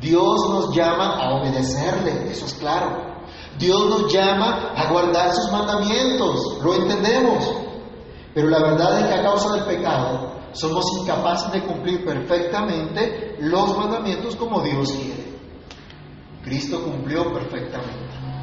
Dios 0.00 0.48
nos 0.50 0.74
llama 0.74 1.16
a 1.16 1.40
obedecerle, 1.40 2.30
eso 2.30 2.46
es 2.46 2.54
claro. 2.54 3.16
Dios 3.58 3.88
nos 3.88 4.12
llama 4.12 4.72
a 4.76 4.90
guardar 4.90 5.32
sus 5.32 5.50
mandamientos, 5.50 6.58
lo 6.62 6.74
entendemos. 6.74 7.50
Pero 8.34 8.48
la 8.48 8.58
verdad 8.58 9.00
es 9.00 9.06
que 9.06 9.14
a 9.14 9.22
causa 9.22 9.54
del 9.54 9.64
pecado 9.64 10.32
somos 10.52 10.84
incapaces 11.00 11.52
de 11.52 11.62
cumplir 11.62 12.04
perfectamente 12.04 13.36
los 13.40 13.76
mandamientos 13.76 14.36
como 14.36 14.60
Dios 14.60 14.92
quiere. 14.92 15.36
Cristo 16.42 16.82
cumplió 16.82 17.32
perfectamente. 17.32 18.35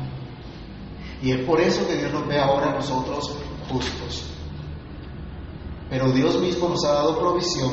Y 1.24 1.32
es 1.32 1.46
por 1.46 1.62
eso 1.62 1.88
que 1.88 1.96
Dios 1.96 2.12
nos 2.12 2.28
ve 2.28 2.38
ahora 2.38 2.72
a 2.72 2.74
nosotros 2.74 3.32
justos. 3.72 4.26
Pero 5.90 6.12
Dios 6.12 6.36
mismo 6.36 6.68
nos 6.68 6.84
ha 6.84 6.96
dado 6.96 7.18
provisión 7.18 7.72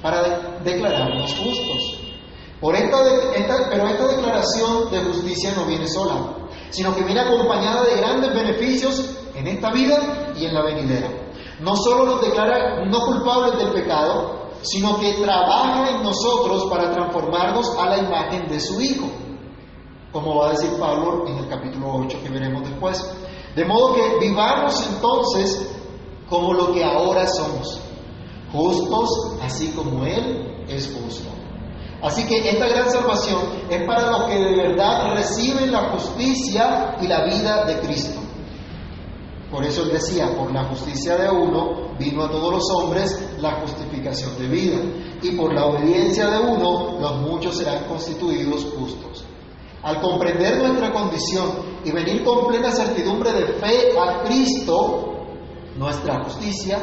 para 0.00 0.60
declararnos 0.62 1.34
justos. 1.34 1.98
Por 2.60 2.74
pero 2.74 3.34
esta 3.34 4.06
declaración 4.06 4.90
de 4.92 5.04
justicia 5.06 5.52
no 5.56 5.66
viene 5.66 5.88
sola, 5.88 6.36
sino 6.70 6.94
que 6.94 7.02
viene 7.02 7.20
acompañada 7.20 7.82
de 7.82 7.96
grandes 7.96 8.32
beneficios 8.32 9.16
en 9.34 9.48
esta 9.48 9.72
vida 9.72 10.32
y 10.36 10.44
en 10.44 10.54
la 10.54 10.62
venidera. 10.62 11.10
No 11.60 11.74
solo 11.74 12.06
nos 12.06 12.20
declara 12.20 12.84
no 12.86 13.00
culpables 13.00 13.58
del 13.58 13.72
pecado, 13.72 14.50
sino 14.62 15.00
que 15.00 15.14
trabaja 15.14 15.90
en 15.90 16.02
nosotros 16.04 16.66
para 16.70 16.92
transformarnos 16.92 17.76
a 17.76 17.90
la 17.90 17.98
imagen 17.98 18.48
de 18.48 18.60
su 18.60 18.80
Hijo, 18.80 19.10
como 20.14 20.36
va 20.36 20.46
a 20.46 20.50
decir 20.52 20.70
Pablo 20.78 21.26
en 21.26 21.38
el 21.38 21.48
capítulo 21.48 21.92
8 22.06 22.18
que 22.22 22.30
veremos 22.30 22.62
después. 22.62 23.04
De 23.56 23.64
modo 23.64 23.94
que 23.94 24.18
vivamos 24.20 24.88
entonces 24.94 25.68
como 26.30 26.54
lo 26.54 26.72
que 26.72 26.84
ahora 26.84 27.26
somos, 27.26 27.80
justos 28.52 29.36
así 29.42 29.72
como 29.72 30.06
Él 30.06 30.64
es 30.68 30.94
justo. 30.94 31.28
Así 32.00 32.26
que 32.26 32.48
esta 32.48 32.68
gran 32.68 32.90
salvación 32.90 33.40
es 33.68 33.82
para 33.84 34.10
los 34.10 34.24
que 34.24 34.38
de 34.38 34.56
verdad 34.56 35.14
reciben 35.14 35.72
la 35.72 35.90
justicia 35.90 36.96
y 37.00 37.08
la 37.08 37.24
vida 37.24 37.64
de 37.64 37.80
Cristo. 37.80 38.20
Por 39.50 39.64
eso 39.64 39.82
él 39.82 39.92
decía, 39.92 40.36
por 40.36 40.52
la 40.52 40.64
justicia 40.64 41.16
de 41.16 41.30
uno 41.30 41.96
vino 41.98 42.24
a 42.24 42.30
todos 42.30 42.52
los 42.52 42.62
hombres 42.74 43.36
la 43.40 43.60
justificación 43.60 44.36
de 44.38 44.48
vida, 44.48 44.78
y 45.22 45.30
por 45.32 45.54
la 45.54 45.66
obediencia 45.66 46.28
de 46.28 46.38
uno 46.40 46.98
los 47.00 47.20
muchos 47.20 47.56
serán 47.56 47.84
constituidos 47.84 48.66
justos. 48.76 49.24
Al 49.84 50.00
comprender 50.00 50.56
nuestra 50.58 50.92
condición 50.92 51.52
y 51.84 51.92
venir 51.92 52.24
con 52.24 52.46
plena 52.46 52.72
certidumbre 52.72 53.32
de 53.32 53.46
fe 53.60 53.98
a 53.98 54.22
Cristo, 54.24 55.26
nuestra 55.76 56.24
justicia, 56.24 56.78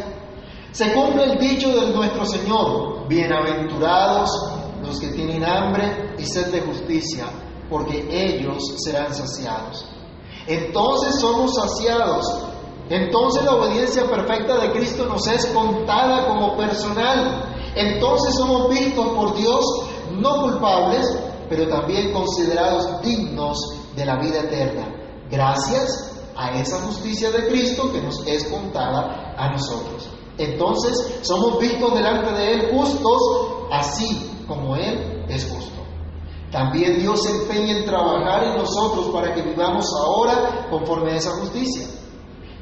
se 0.72 0.94
cumple 0.94 1.24
el 1.24 1.40
dicho 1.40 1.70
de 1.70 1.92
nuestro 1.94 2.26
Señor, 2.26 3.08
bienaventurados 3.08 4.30
los 4.84 5.00
que 5.00 5.08
tienen 5.08 5.44
hambre 5.44 6.16
y 6.20 6.26
sed 6.26 6.52
de 6.52 6.62
justicia, 6.62 7.26
porque 7.70 8.06
ellos 8.10 8.64
serán 8.78 9.14
saciados. 9.14 9.86
Entonces 10.48 11.20
somos 11.20 11.56
saciados. 11.56 12.26
Entonces 12.90 13.44
la 13.44 13.54
obediencia 13.54 14.04
perfecta 14.06 14.58
de 14.60 14.72
Cristo 14.74 15.06
nos 15.08 15.26
es 15.28 15.46
contada 15.48 16.28
como 16.28 16.56
personal. 16.56 17.46
Entonces 17.76 18.36
somos 18.36 18.70
vistos 18.70 19.08
por 19.16 19.36
Dios 19.36 19.66
no 20.20 20.42
culpables, 20.42 21.18
pero 21.52 21.68
también 21.68 22.14
considerados 22.14 23.02
dignos 23.02 23.60
de 23.94 24.06
la 24.06 24.16
vida 24.22 24.40
eterna. 24.40 24.88
Gracias 25.30 26.14
a 26.34 26.58
esa 26.58 26.80
justicia 26.84 27.30
de 27.30 27.46
Cristo 27.50 27.92
que 27.92 28.02
nos 28.02 28.26
es 28.26 28.46
contada 28.46 29.36
a 29.38 29.52
nosotros. 29.52 30.10
Entonces 30.38 31.20
somos 31.24 31.60
vistos 31.60 31.94
delante 31.94 32.32
de 32.32 32.54
Él 32.54 32.72
justos, 32.72 33.22
así 33.70 34.32
como 34.48 34.78
Él 34.78 35.26
es 35.28 35.44
justo. 35.44 35.82
También 36.54 37.02
Dios 37.02 37.22
se 37.22 37.32
empeña 37.32 37.80
en 37.80 37.86
trabajar 37.86 38.46
en 38.46 38.58
nosotros 38.58 39.08
para 39.08 39.36
que 39.36 39.42
vivamos 39.42 39.86
ahora 40.06 40.68
conforme 40.70 41.12
a 41.12 41.16
esa 41.18 41.32
justicia 41.32 41.86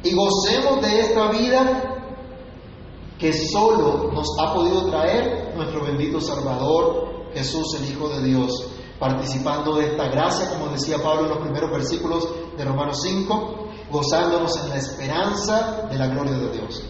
y 0.02 0.15
gocemos 0.15 0.82
de 0.82 0.99
esta 0.99 1.30
vida 1.30 1.99
que 3.19 3.34
solo 3.34 4.12
nos 4.13 4.28
ha 4.39 4.52
podido 4.52 4.89
traer 4.89 5.54
nuestro 5.56 5.84
bendito 5.84 6.19
Salvador, 6.19 7.28
Jesús 7.36 7.75
el 7.80 7.91
Hijo 7.91 8.10
de 8.10 8.23
Dios, 8.23 8.78
participando 8.99 9.75
de 9.75 9.88
esta 9.88 10.09
gracia, 10.09 10.49
como 10.49 10.67
decía 10.67 10.97
Pablo 11.01 11.23
en 11.23 11.29
los 11.29 11.39
primeros 11.39 11.71
versículos 11.71 12.27
de 12.57 12.65
Romanos 12.65 12.99
5, 13.01 13.67
gozándonos 13.91 14.57
en 14.57 14.69
la 14.69 14.75
esperanza 14.75 15.88
de 15.89 15.97
la 15.97 16.07
gloria 16.07 16.33
de 16.33 16.51
Dios. 16.51 16.83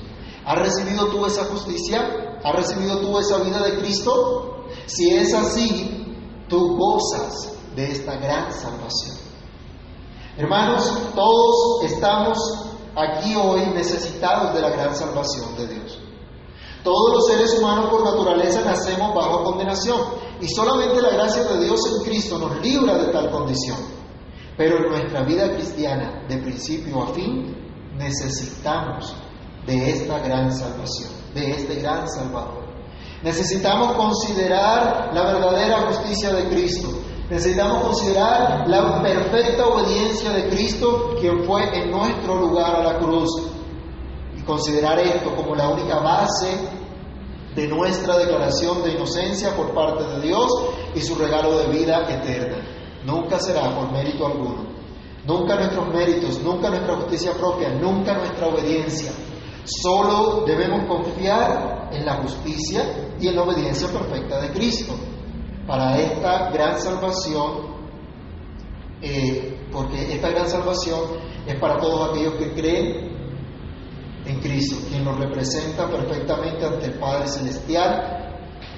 ¿Has 0.46 0.60
recibido 0.60 1.08
tú 1.08 1.26
esa 1.26 1.46
justicia? 1.46 2.40
¿Has 2.44 2.56
recibido 2.56 3.00
tú 3.00 3.20
esa 3.20 3.38
vida 3.38 3.62
de 3.62 3.78
Cristo? 3.78 4.66
Si 4.88 5.10
es 5.10 5.34
así, 5.34 6.16
tú 6.50 6.76
gozas 6.76 7.54
de 7.76 7.92
esta 7.92 8.16
gran 8.16 8.52
salvación. 8.52 9.18
Hermanos, 10.38 10.92
todos 11.16 11.84
estamos 11.84 12.38
aquí 12.96 13.36
hoy 13.36 13.68
necesitados 13.68 14.56
de 14.56 14.62
la 14.62 14.70
gran 14.70 14.96
salvación 14.96 15.56
de 15.58 15.68
Dios. 15.68 16.00
Todos 16.84 17.14
los 17.14 17.28
seres 17.28 17.60
humanos 17.60 17.90
por 17.90 18.04
naturaleza 18.04 18.62
nacemos 18.64 19.14
bajo 19.14 19.44
condenación 19.44 20.00
y 20.40 20.48
solamente 20.48 21.02
la 21.02 21.10
gracia 21.10 21.44
de 21.44 21.66
Dios 21.66 21.80
en 21.88 22.04
Cristo 22.06 22.38
nos 22.38 22.62
libra 22.62 22.98
de 22.98 23.12
tal 23.12 23.30
condición. 23.30 23.78
Pero 24.58 24.78
en 24.78 24.90
nuestra 24.90 25.24
vida 25.24 25.52
cristiana, 25.54 26.24
de 26.28 26.38
principio 26.38 27.04
a 27.04 27.08
fin, 27.08 27.56
necesitamos 27.98 29.14
de 29.66 29.92
esta 29.92 30.20
gran 30.20 30.52
salvación, 30.52 31.10
de 31.34 31.52
este 31.52 31.76
gran 31.76 32.08
Salvador. 32.10 32.70
Necesitamos 33.24 33.94
considerar 33.94 35.12
la 35.14 35.24
verdadera 35.34 35.82
justicia 35.88 36.32
de 36.32 36.48
Cristo. 36.50 36.88
Necesitamos 37.30 37.84
considerar 37.84 38.68
la 38.68 39.02
perfecta 39.02 39.68
obediencia 39.68 40.32
de 40.32 40.50
Cristo, 40.50 41.16
quien 41.20 41.44
fue 41.44 41.64
en 41.78 41.92
nuestro 41.92 42.36
lugar 42.36 42.76
a 42.76 42.84
la 42.84 42.98
cruz. 42.98 43.30
Considerar 44.50 44.98
esto 44.98 45.36
como 45.36 45.54
la 45.54 45.70
única 45.70 46.00
base 46.00 46.58
de 47.56 47.68
nuestra 47.68 48.18
declaración 48.18 48.82
de 48.82 48.94
inocencia 48.94 49.56
por 49.56 49.76
parte 49.76 50.04
de 50.04 50.22
Dios 50.22 50.52
y 50.96 51.02
su 51.02 51.14
regalo 51.14 51.56
de 51.60 51.68
vida 51.68 52.10
eterna. 52.10 52.58
Nunca 53.06 53.40
será 53.40 53.76
por 53.76 53.92
mérito 53.92 54.26
alguno. 54.26 54.66
Nunca 55.28 55.54
nuestros 55.54 55.88
méritos, 55.90 56.42
nunca 56.42 56.72
nuestra 56.72 56.96
justicia 56.96 57.34
propia, 57.34 57.70
nunca 57.76 58.16
nuestra 58.16 58.48
obediencia. 58.48 59.12
Solo 59.66 60.46
debemos 60.48 60.88
confiar 60.88 61.90
en 61.92 62.04
la 62.04 62.16
justicia 62.16 63.14
y 63.20 63.28
en 63.28 63.36
la 63.36 63.44
obediencia 63.44 63.88
perfecta 63.90 64.42
de 64.42 64.50
Cristo 64.50 64.96
para 65.68 65.96
esta 66.00 66.50
gran 66.50 66.82
salvación, 66.82 67.68
eh, 69.04 69.60
porque 69.72 70.12
esta 70.12 70.30
gran 70.32 70.50
salvación 70.50 71.02
es 71.46 71.54
para 71.60 71.78
todos 71.78 72.10
aquellos 72.10 72.34
que 72.34 72.52
creen 72.54 73.09
en 74.30 74.40
Cristo, 74.42 74.78
quien 74.88 75.04
nos 75.04 75.18
representa 75.18 75.88
perfectamente 75.88 76.66
ante 76.66 76.86
el 76.86 77.00
Padre 77.00 77.28
Celestial, 77.28 78.28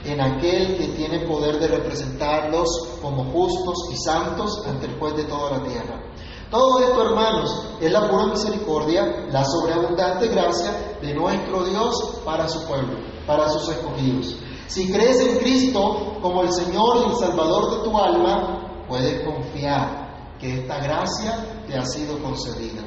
en 0.05 0.21
aquel 0.21 0.77
que 0.77 0.87
tiene 0.95 1.27
poder 1.27 1.59
de 1.59 1.67
representarlos 1.67 2.67
como 3.01 3.25
justos 3.25 3.89
y 3.91 3.97
santos 3.97 4.63
ante 4.65 4.87
el 4.87 4.97
juez 4.97 5.15
de 5.17 5.25
toda 5.25 5.57
la 5.57 5.63
tierra. 5.63 6.01
Todo 6.49 6.79
esto, 6.79 7.03
hermanos, 7.03 7.67
es 7.79 7.91
la 7.91 8.09
pura 8.09 8.27
misericordia, 8.27 9.27
la 9.29 9.43
sobreabundante 9.45 10.27
gracia 10.27 10.97
de 11.01 11.13
nuestro 11.13 11.63
Dios 11.63 12.21
para 12.25 12.47
su 12.47 12.65
pueblo, 12.65 12.97
para 13.27 13.49
sus 13.49 13.69
escogidos. 13.69 14.35
Si 14.67 14.91
crees 14.91 15.19
en 15.19 15.37
Cristo 15.39 16.17
como 16.21 16.43
el 16.43 16.51
Señor 16.51 16.97
y 16.97 17.11
el 17.11 17.15
Salvador 17.17 17.77
de 17.77 17.83
tu 17.83 17.97
alma, 17.97 18.85
puedes 18.87 19.23
confiar 19.25 20.37
que 20.39 20.61
esta 20.61 20.79
gracia 20.79 21.63
te 21.67 21.77
ha 21.77 21.85
sido 21.85 22.21
concedida. 22.21 22.81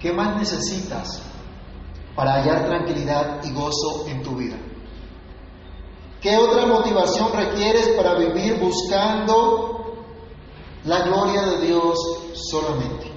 ¿Qué 0.00 0.12
más 0.12 0.36
necesitas 0.36 1.31
para 2.14 2.34
hallar 2.34 2.66
tranquilidad 2.66 3.42
y 3.44 3.52
gozo 3.52 4.06
en 4.08 4.22
tu 4.22 4.36
vida? 4.36 4.56
¿Qué 6.20 6.36
otra 6.36 6.66
motivación 6.66 7.32
requieres 7.32 7.88
para 7.96 8.14
vivir 8.14 8.58
buscando 8.60 9.72
la 10.84 11.02
gloria 11.02 11.42
de 11.42 11.66
Dios 11.66 11.96
solamente. 12.34 13.10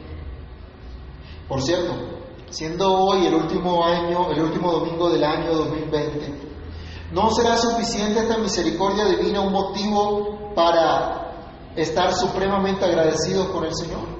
Por 1.47 1.61
cierto, 1.61 1.93
siendo 2.49 2.93
hoy 2.93 3.25
el 3.25 3.35
último 3.35 3.83
año, 3.83 4.31
el 4.31 4.41
último 4.41 4.71
domingo 4.71 5.09
del 5.09 5.23
año 5.23 5.53
2020, 5.53 6.33
¿no 7.11 7.31
será 7.31 7.57
suficiente 7.57 8.19
esta 8.19 8.37
misericordia 8.37 9.05
divina 9.05 9.41
un 9.41 9.51
motivo 9.51 10.53
para 10.55 11.33
estar 11.75 12.13
supremamente 12.13 12.85
agradecidos 12.85 13.47
con 13.47 13.65
el 13.65 13.75
Señor? 13.75 14.14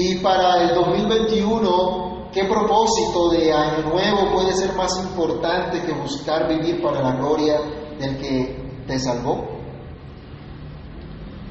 Y 0.00 0.14
para 0.18 0.62
el 0.62 0.76
2021, 0.76 2.28
¿qué 2.32 2.44
propósito 2.44 3.30
de 3.30 3.52
año 3.52 3.90
nuevo 3.90 4.32
puede 4.32 4.52
ser 4.52 4.72
más 4.76 4.96
importante 5.02 5.82
que 5.82 5.92
buscar 5.92 6.46
vivir 6.46 6.80
para 6.80 7.02
la 7.02 7.16
gloria 7.16 7.60
del 7.98 8.16
que 8.16 8.84
te 8.86 9.00
salvó? 9.00 9.58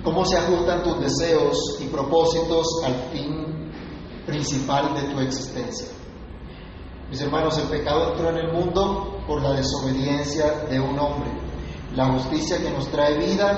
cómo 0.01 0.23
se 0.23 0.37
ajustan 0.37 0.83
tus 0.83 1.01
deseos 1.01 1.79
y 1.81 1.87
propósitos 1.87 2.65
al 2.85 2.95
fin 3.11 3.69
principal 4.25 4.93
de 4.95 5.13
tu 5.13 5.19
existencia. 5.19 5.89
Mis 7.09 7.19
hermanos, 7.19 7.57
el 7.57 7.67
pecado 7.67 8.13
entró 8.13 8.29
en 8.29 8.37
el 8.37 8.53
mundo 8.53 9.19
por 9.27 9.41
la 9.41 9.51
desobediencia 9.51 10.63
de 10.69 10.79
un 10.79 10.97
hombre. 10.97 11.29
La 11.93 12.05
justicia 12.13 12.57
que 12.57 12.69
nos 12.69 12.87
trae 12.87 13.17
vida 13.17 13.57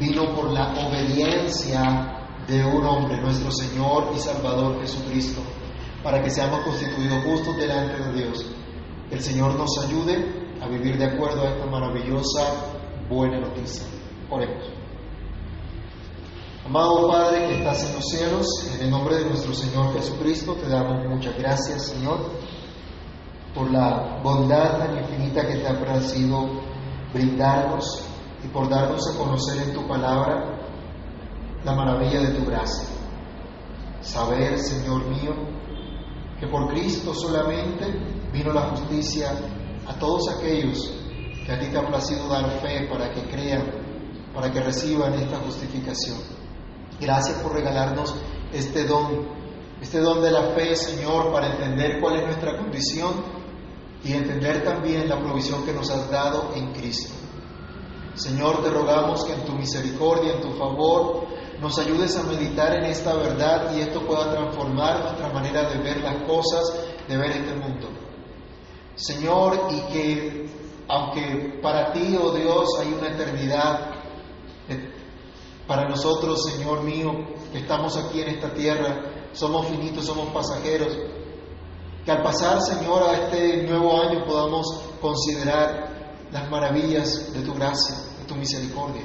vino 0.00 0.34
por 0.34 0.50
la 0.50 0.72
obediencia 0.84 2.23
de 2.46 2.64
un 2.64 2.84
hombre, 2.84 3.20
nuestro 3.20 3.50
Señor 3.50 4.12
y 4.14 4.18
Salvador 4.18 4.80
Jesucristo, 4.80 5.40
para 6.02 6.22
que 6.22 6.30
seamos 6.30 6.60
constituidos 6.60 7.24
justos 7.24 7.56
delante 7.56 8.02
de 8.02 8.12
Dios. 8.12 8.46
El 9.10 9.20
Señor 9.20 9.54
nos 9.56 9.70
ayude 9.84 10.56
a 10.60 10.68
vivir 10.68 10.98
de 10.98 11.06
acuerdo 11.06 11.42
a 11.42 11.50
esta 11.50 11.66
maravillosa 11.66 12.74
buena 13.08 13.40
noticia. 13.40 13.86
Oremos. 14.30 14.64
Amado 16.66 17.08
Padre 17.08 17.46
que 17.46 17.58
estás 17.58 17.84
en 17.84 17.94
los 17.94 18.04
cielos, 18.08 18.46
en 18.74 18.84
el 18.84 18.90
nombre 18.90 19.16
de 19.16 19.26
nuestro 19.26 19.52
Señor 19.52 19.92
Jesucristo 19.92 20.54
te 20.54 20.68
damos 20.68 21.06
muchas 21.06 21.36
gracias, 21.38 21.88
Señor, 21.88 22.18
por 23.54 23.70
la 23.70 24.20
bondad 24.22 24.78
tan 24.78 24.96
infinita 24.96 25.46
que 25.46 25.56
te 25.56 25.68
ha 25.68 25.78
parecido 25.78 26.48
brindarnos 27.12 28.02
y 28.42 28.48
por 28.48 28.68
darnos 28.68 29.02
a 29.08 29.18
conocer 29.18 29.62
en 29.62 29.74
tu 29.74 29.86
palabra 29.86 30.63
la 31.64 31.72
maravilla 31.74 32.20
de 32.20 32.38
tu 32.38 32.44
gracia. 32.44 32.88
Saber, 34.00 34.58
Señor 34.58 35.06
mío, 35.06 35.32
que 36.38 36.46
por 36.46 36.68
Cristo 36.68 37.14
solamente 37.14 37.86
vino 38.32 38.52
la 38.52 38.62
justicia 38.70 39.32
a 39.86 39.94
todos 39.98 40.28
aquellos 40.36 40.92
que 41.46 41.52
a 41.52 41.58
ti 41.58 41.66
te 41.66 41.78
ha 41.78 41.86
placido 41.86 42.28
dar 42.28 42.60
fe 42.60 42.86
para 42.90 43.12
que 43.12 43.22
crean, 43.28 43.64
para 44.34 44.50
que 44.50 44.60
reciban 44.60 45.14
esta 45.14 45.38
justificación. 45.38 46.18
Gracias 47.00 47.38
por 47.40 47.52
regalarnos 47.52 48.14
este 48.52 48.84
don, 48.84 49.26
este 49.80 50.00
don 50.00 50.22
de 50.22 50.30
la 50.30 50.54
fe, 50.54 50.76
Señor, 50.76 51.32
para 51.32 51.52
entender 51.52 52.00
cuál 52.00 52.16
es 52.16 52.26
nuestra 52.26 52.56
condición 52.58 53.12
y 54.02 54.12
entender 54.12 54.62
también 54.64 55.08
la 55.08 55.18
provisión 55.18 55.64
que 55.64 55.72
nos 55.72 55.90
has 55.90 56.10
dado 56.10 56.52
en 56.54 56.72
Cristo. 56.72 57.14
Señor, 58.14 58.62
te 58.62 58.70
rogamos 58.70 59.24
que 59.24 59.32
en 59.32 59.44
tu 59.44 59.52
misericordia, 59.52 60.34
en 60.34 60.40
tu 60.40 60.52
favor, 60.52 61.26
nos 61.60 61.78
ayudes 61.78 62.16
a 62.16 62.22
meditar 62.24 62.74
en 62.74 62.84
esta 62.84 63.14
verdad 63.14 63.74
y 63.76 63.80
esto 63.80 64.00
pueda 64.06 64.30
transformar 64.30 65.00
nuestra 65.02 65.32
manera 65.32 65.68
de 65.68 65.78
ver 65.78 66.00
las 66.00 66.22
cosas, 66.24 66.62
de 67.08 67.16
ver 67.16 67.30
este 67.30 67.54
mundo. 67.54 67.88
Señor, 68.96 69.68
y 69.70 69.92
que 69.92 70.48
aunque 70.88 71.58
para 71.62 71.92
ti, 71.92 72.16
oh 72.20 72.32
Dios, 72.32 72.68
hay 72.80 72.92
una 72.92 73.08
eternidad, 73.08 73.90
eh, 74.68 74.92
para 75.66 75.88
nosotros, 75.88 76.44
Señor 76.44 76.82
mío, 76.82 77.12
que 77.52 77.58
estamos 77.58 77.96
aquí 77.96 78.20
en 78.20 78.28
esta 78.28 78.52
tierra, 78.52 79.00
somos 79.32 79.66
finitos, 79.66 80.04
somos 80.04 80.28
pasajeros, 80.30 80.96
que 82.04 82.10
al 82.10 82.22
pasar, 82.22 82.60
Señor, 82.60 83.02
a 83.02 83.14
este 83.14 83.62
nuevo 83.62 83.98
año 84.00 84.24
podamos 84.26 84.66
considerar 85.00 85.94
las 86.30 86.50
maravillas 86.50 87.32
de 87.32 87.40
tu 87.40 87.54
gracia, 87.54 87.96
de 88.18 88.24
tu 88.26 88.34
misericordia. 88.34 89.02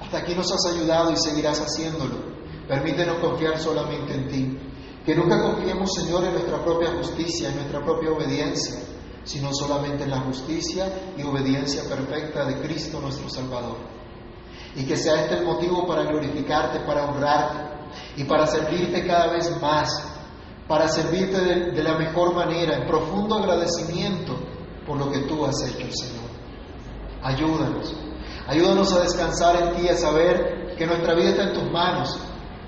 Hasta 0.00 0.18
aquí 0.18 0.34
nos 0.34 0.50
has 0.52 0.74
ayudado 0.74 1.12
y 1.12 1.16
seguirás 1.16 1.60
haciéndolo. 1.60 2.34
Permítenos 2.68 3.18
confiar 3.18 3.58
solamente 3.58 4.14
en 4.14 4.28
ti. 4.28 4.58
Que 5.04 5.14
nunca 5.14 5.40
confiemos, 5.42 5.92
Señor, 5.94 6.24
en 6.24 6.32
nuestra 6.32 6.62
propia 6.64 6.92
justicia, 6.96 7.50
en 7.50 7.56
nuestra 7.56 7.84
propia 7.84 8.10
obediencia, 8.10 8.80
sino 9.22 9.52
solamente 9.52 10.04
en 10.04 10.10
la 10.10 10.20
justicia 10.20 11.12
y 11.16 11.22
obediencia 11.22 11.82
perfecta 11.88 12.44
de 12.46 12.60
Cristo 12.62 13.00
nuestro 13.00 13.28
Salvador. 13.28 13.76
Y 14.76 14.84
que 14.86 14.96
sea 14.96 15.22
este 15.22 15.38
el 15.38 15.44
motivo 15.44 15.86
para 15.86 16.04
glorificarte, 16.04 16.80
para 16.80 17.04
honrarte 17.04 17.74
y 18.16 18.24
para 18.24 18.46
servirte 18.46 19.06
cada 19.06 19.28
vez 19.28 19.60
más, 19.60 19.88
para 20.66 20.88
servirte 20.88 21.38
de, 21.70 21.82
la 21.82 21.98
mejor 21.98 22.34
manera, 22.34 22.76
en 22.76 22.86
profundo 22.86 23.36
agradecimiento 23.36 24.34
por 24.86 24.98
lo 24.98 25.10
que 25.10 25.20
tú 25.20 25.44
has 25.44 25.60
hecho, 25.62 25.86
Señor. 25.92 26.24
Ayúdanos, 27.22 27.94
ayúdanos 28.46 28.92
a 28.92 29.00
descansar 29.00 29.56
en 29.56 29.76
ti, 29.76 29.88
a 29.88 29.96
saber 29.96 30.74
que 30.76 30.86
nuestra 30.86 31.14
vida 31.14 31.30
está 31.30 31.44
en 31.44 31.52
tus 31.52 31.70
manos 31.70 32.18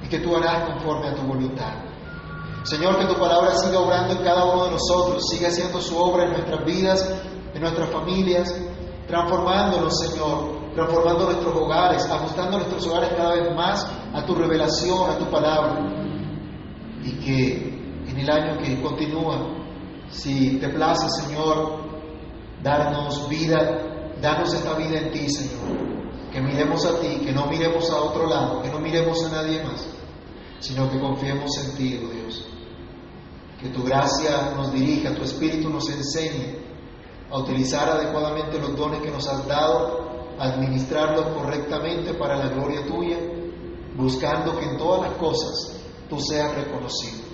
y 0.02 0.08
que 0.08 0.18
tú 0.18 0.36
harás 0.36 0.70
conforme 0.70 1.08
a 1.08 1.14
tu 1.14 1.22
voluntad. 1.22 1.74
Señor, 2.62 2.98
que 2.98 3.06
tu 3.06 3.14
palabra 3.14 3.54
siga 3.54 3.78
obrando 3.78 4.14
en 4.14 4.24
cada 4.24 4.44
uno 4.44 4.64
de 4.64 4.70
nosotros, 4.72 5.22
siga 5.30 5.48
haciendo 5.48 5.80
su 5.80 5.96
obra 5.96 6.24
en 6.24 6.32
nuestras 6.32 6.64
vidas, 6.64 7.14
en 7.54 7.60
nuestras 7.60 7.90
familias, 7.90 8.52
transformándonos, 9.06 9.98
Señor, 10.00 10.74
transformando 10.74 11.26
nuestros 11.26 11.54
hogares, 11.54 12.04
ajustando 12.10 12.58
nuestros 12.58 12.86
hogares 12.86 13.10
cada 13.16 13.34
vez 13.34 13.54
más 13.54 13.86
a 14.12 14.24
tu 14.26 14.34
revelación, 14.34 15.10
a 15.10 15.16
tu 15.16 15.30
palabra. 15.30 15.86
Y 17.04 17.12
que 17.20 18.04
en 18.08 18.18
el 18.18 18.30
año 18.30 18.58
que 18.58 18.82
continúa, 18.82 19.46
si 20.08 20.58
te 20.58 20.68
place, 20.68 21.08
Señor, 21.08 21.86
darnos 22.62 23.28
vida, 23.28 23.95
darnos 24.20 24.52
esta 24.54 24.74
vida 24.74 24.98
en 24.98 25.12
ti, 25.12 25.28
Señor. 25.28 25.96
Que 26.32 26.40
miremos 26.40 26.84
a 26.84 27.00
ti, 27.00 27.20
que 27.24 27.32
no 27.32 27.46
miremos 27.46 27.90
a 27.90 27.96
otro 27.96 28.26
lado, 28.26 28.62
que 28.62 28.68
no 28.68 28.78
miremos 28.78 29.24
a 29.24 29.30
nadie 29.30 29.62
más, 29.62 29.86
sino 30.60 30.90
que 30.90 31.00
confiemos 31.00 31.50
en 31.64 31.76
ti, 31.76 32.00
oh 32.04 32.12
Dios. 32.12 32.46
Que 33.60 33.68
tu 33.70 33.82
gracia 33.84 34.52
nos 34.54 34.72
dirija, 34.72 35.14
tu 35.14 35.22
Espíritu 35.22 35.70
nos 35.70 35.88
enseñe 35.88 36.58
a 37.30 37.38
utilizar 37.38 37.88
adecuadamente 37.88 38.58
los 38.58 38.76
dones 38.76 39.00
que 39.00 39.10
nos 39.10 39.26
has 39.28 39.46
dado, 39.46 40.34
a 40.38 40.44
administrarlos 40.44 41.28
correctamente 41.28 42.12
para 42.14 42.36
la 42.36 42.48
gloria 42.48 42.84
tuya, 42.86 43.16
buscando 43.96 44.58
que 44.58 44.66
en 44.66 44.76
todas 44.76 45.08
las 45.08 45.18
cosas 45.18 45.80
tú 46.08 46.20
seas 46.20 46.54
reconocido. 46.54 47.24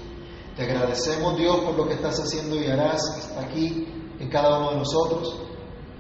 Te 0.56 0.62
agradecemos 0.62 1.36
Dios 1.36 1.60
por 1.60 1.74
lo 1.76 1.88
que 1.88 1.94
estás 1.94 2.20
haciendo 2.20 2.56
y 2.56 2.66
harás, 2.66 3.00
está 3.18 3.40
aquí 3.40 3.88
en 4.18 4.28
cada 4.28 4.58
uno 4.58 4.70
de 4.70 4.76
nosotros, 4.76 5.40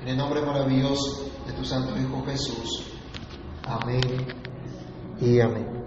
en 0.02 0.08
el 0.08 0.16
nombre 0.16 0.42
maravilloso 0.42 1.30
de 1.46 1.52
tu 1.52 1.64
Santo 1.64 1.96
Hijo 1.96 2.24
Jesús. 2.26 2.92
Amén 3.64 4.26
y 5.20 5.40
amén. 5.40 5.81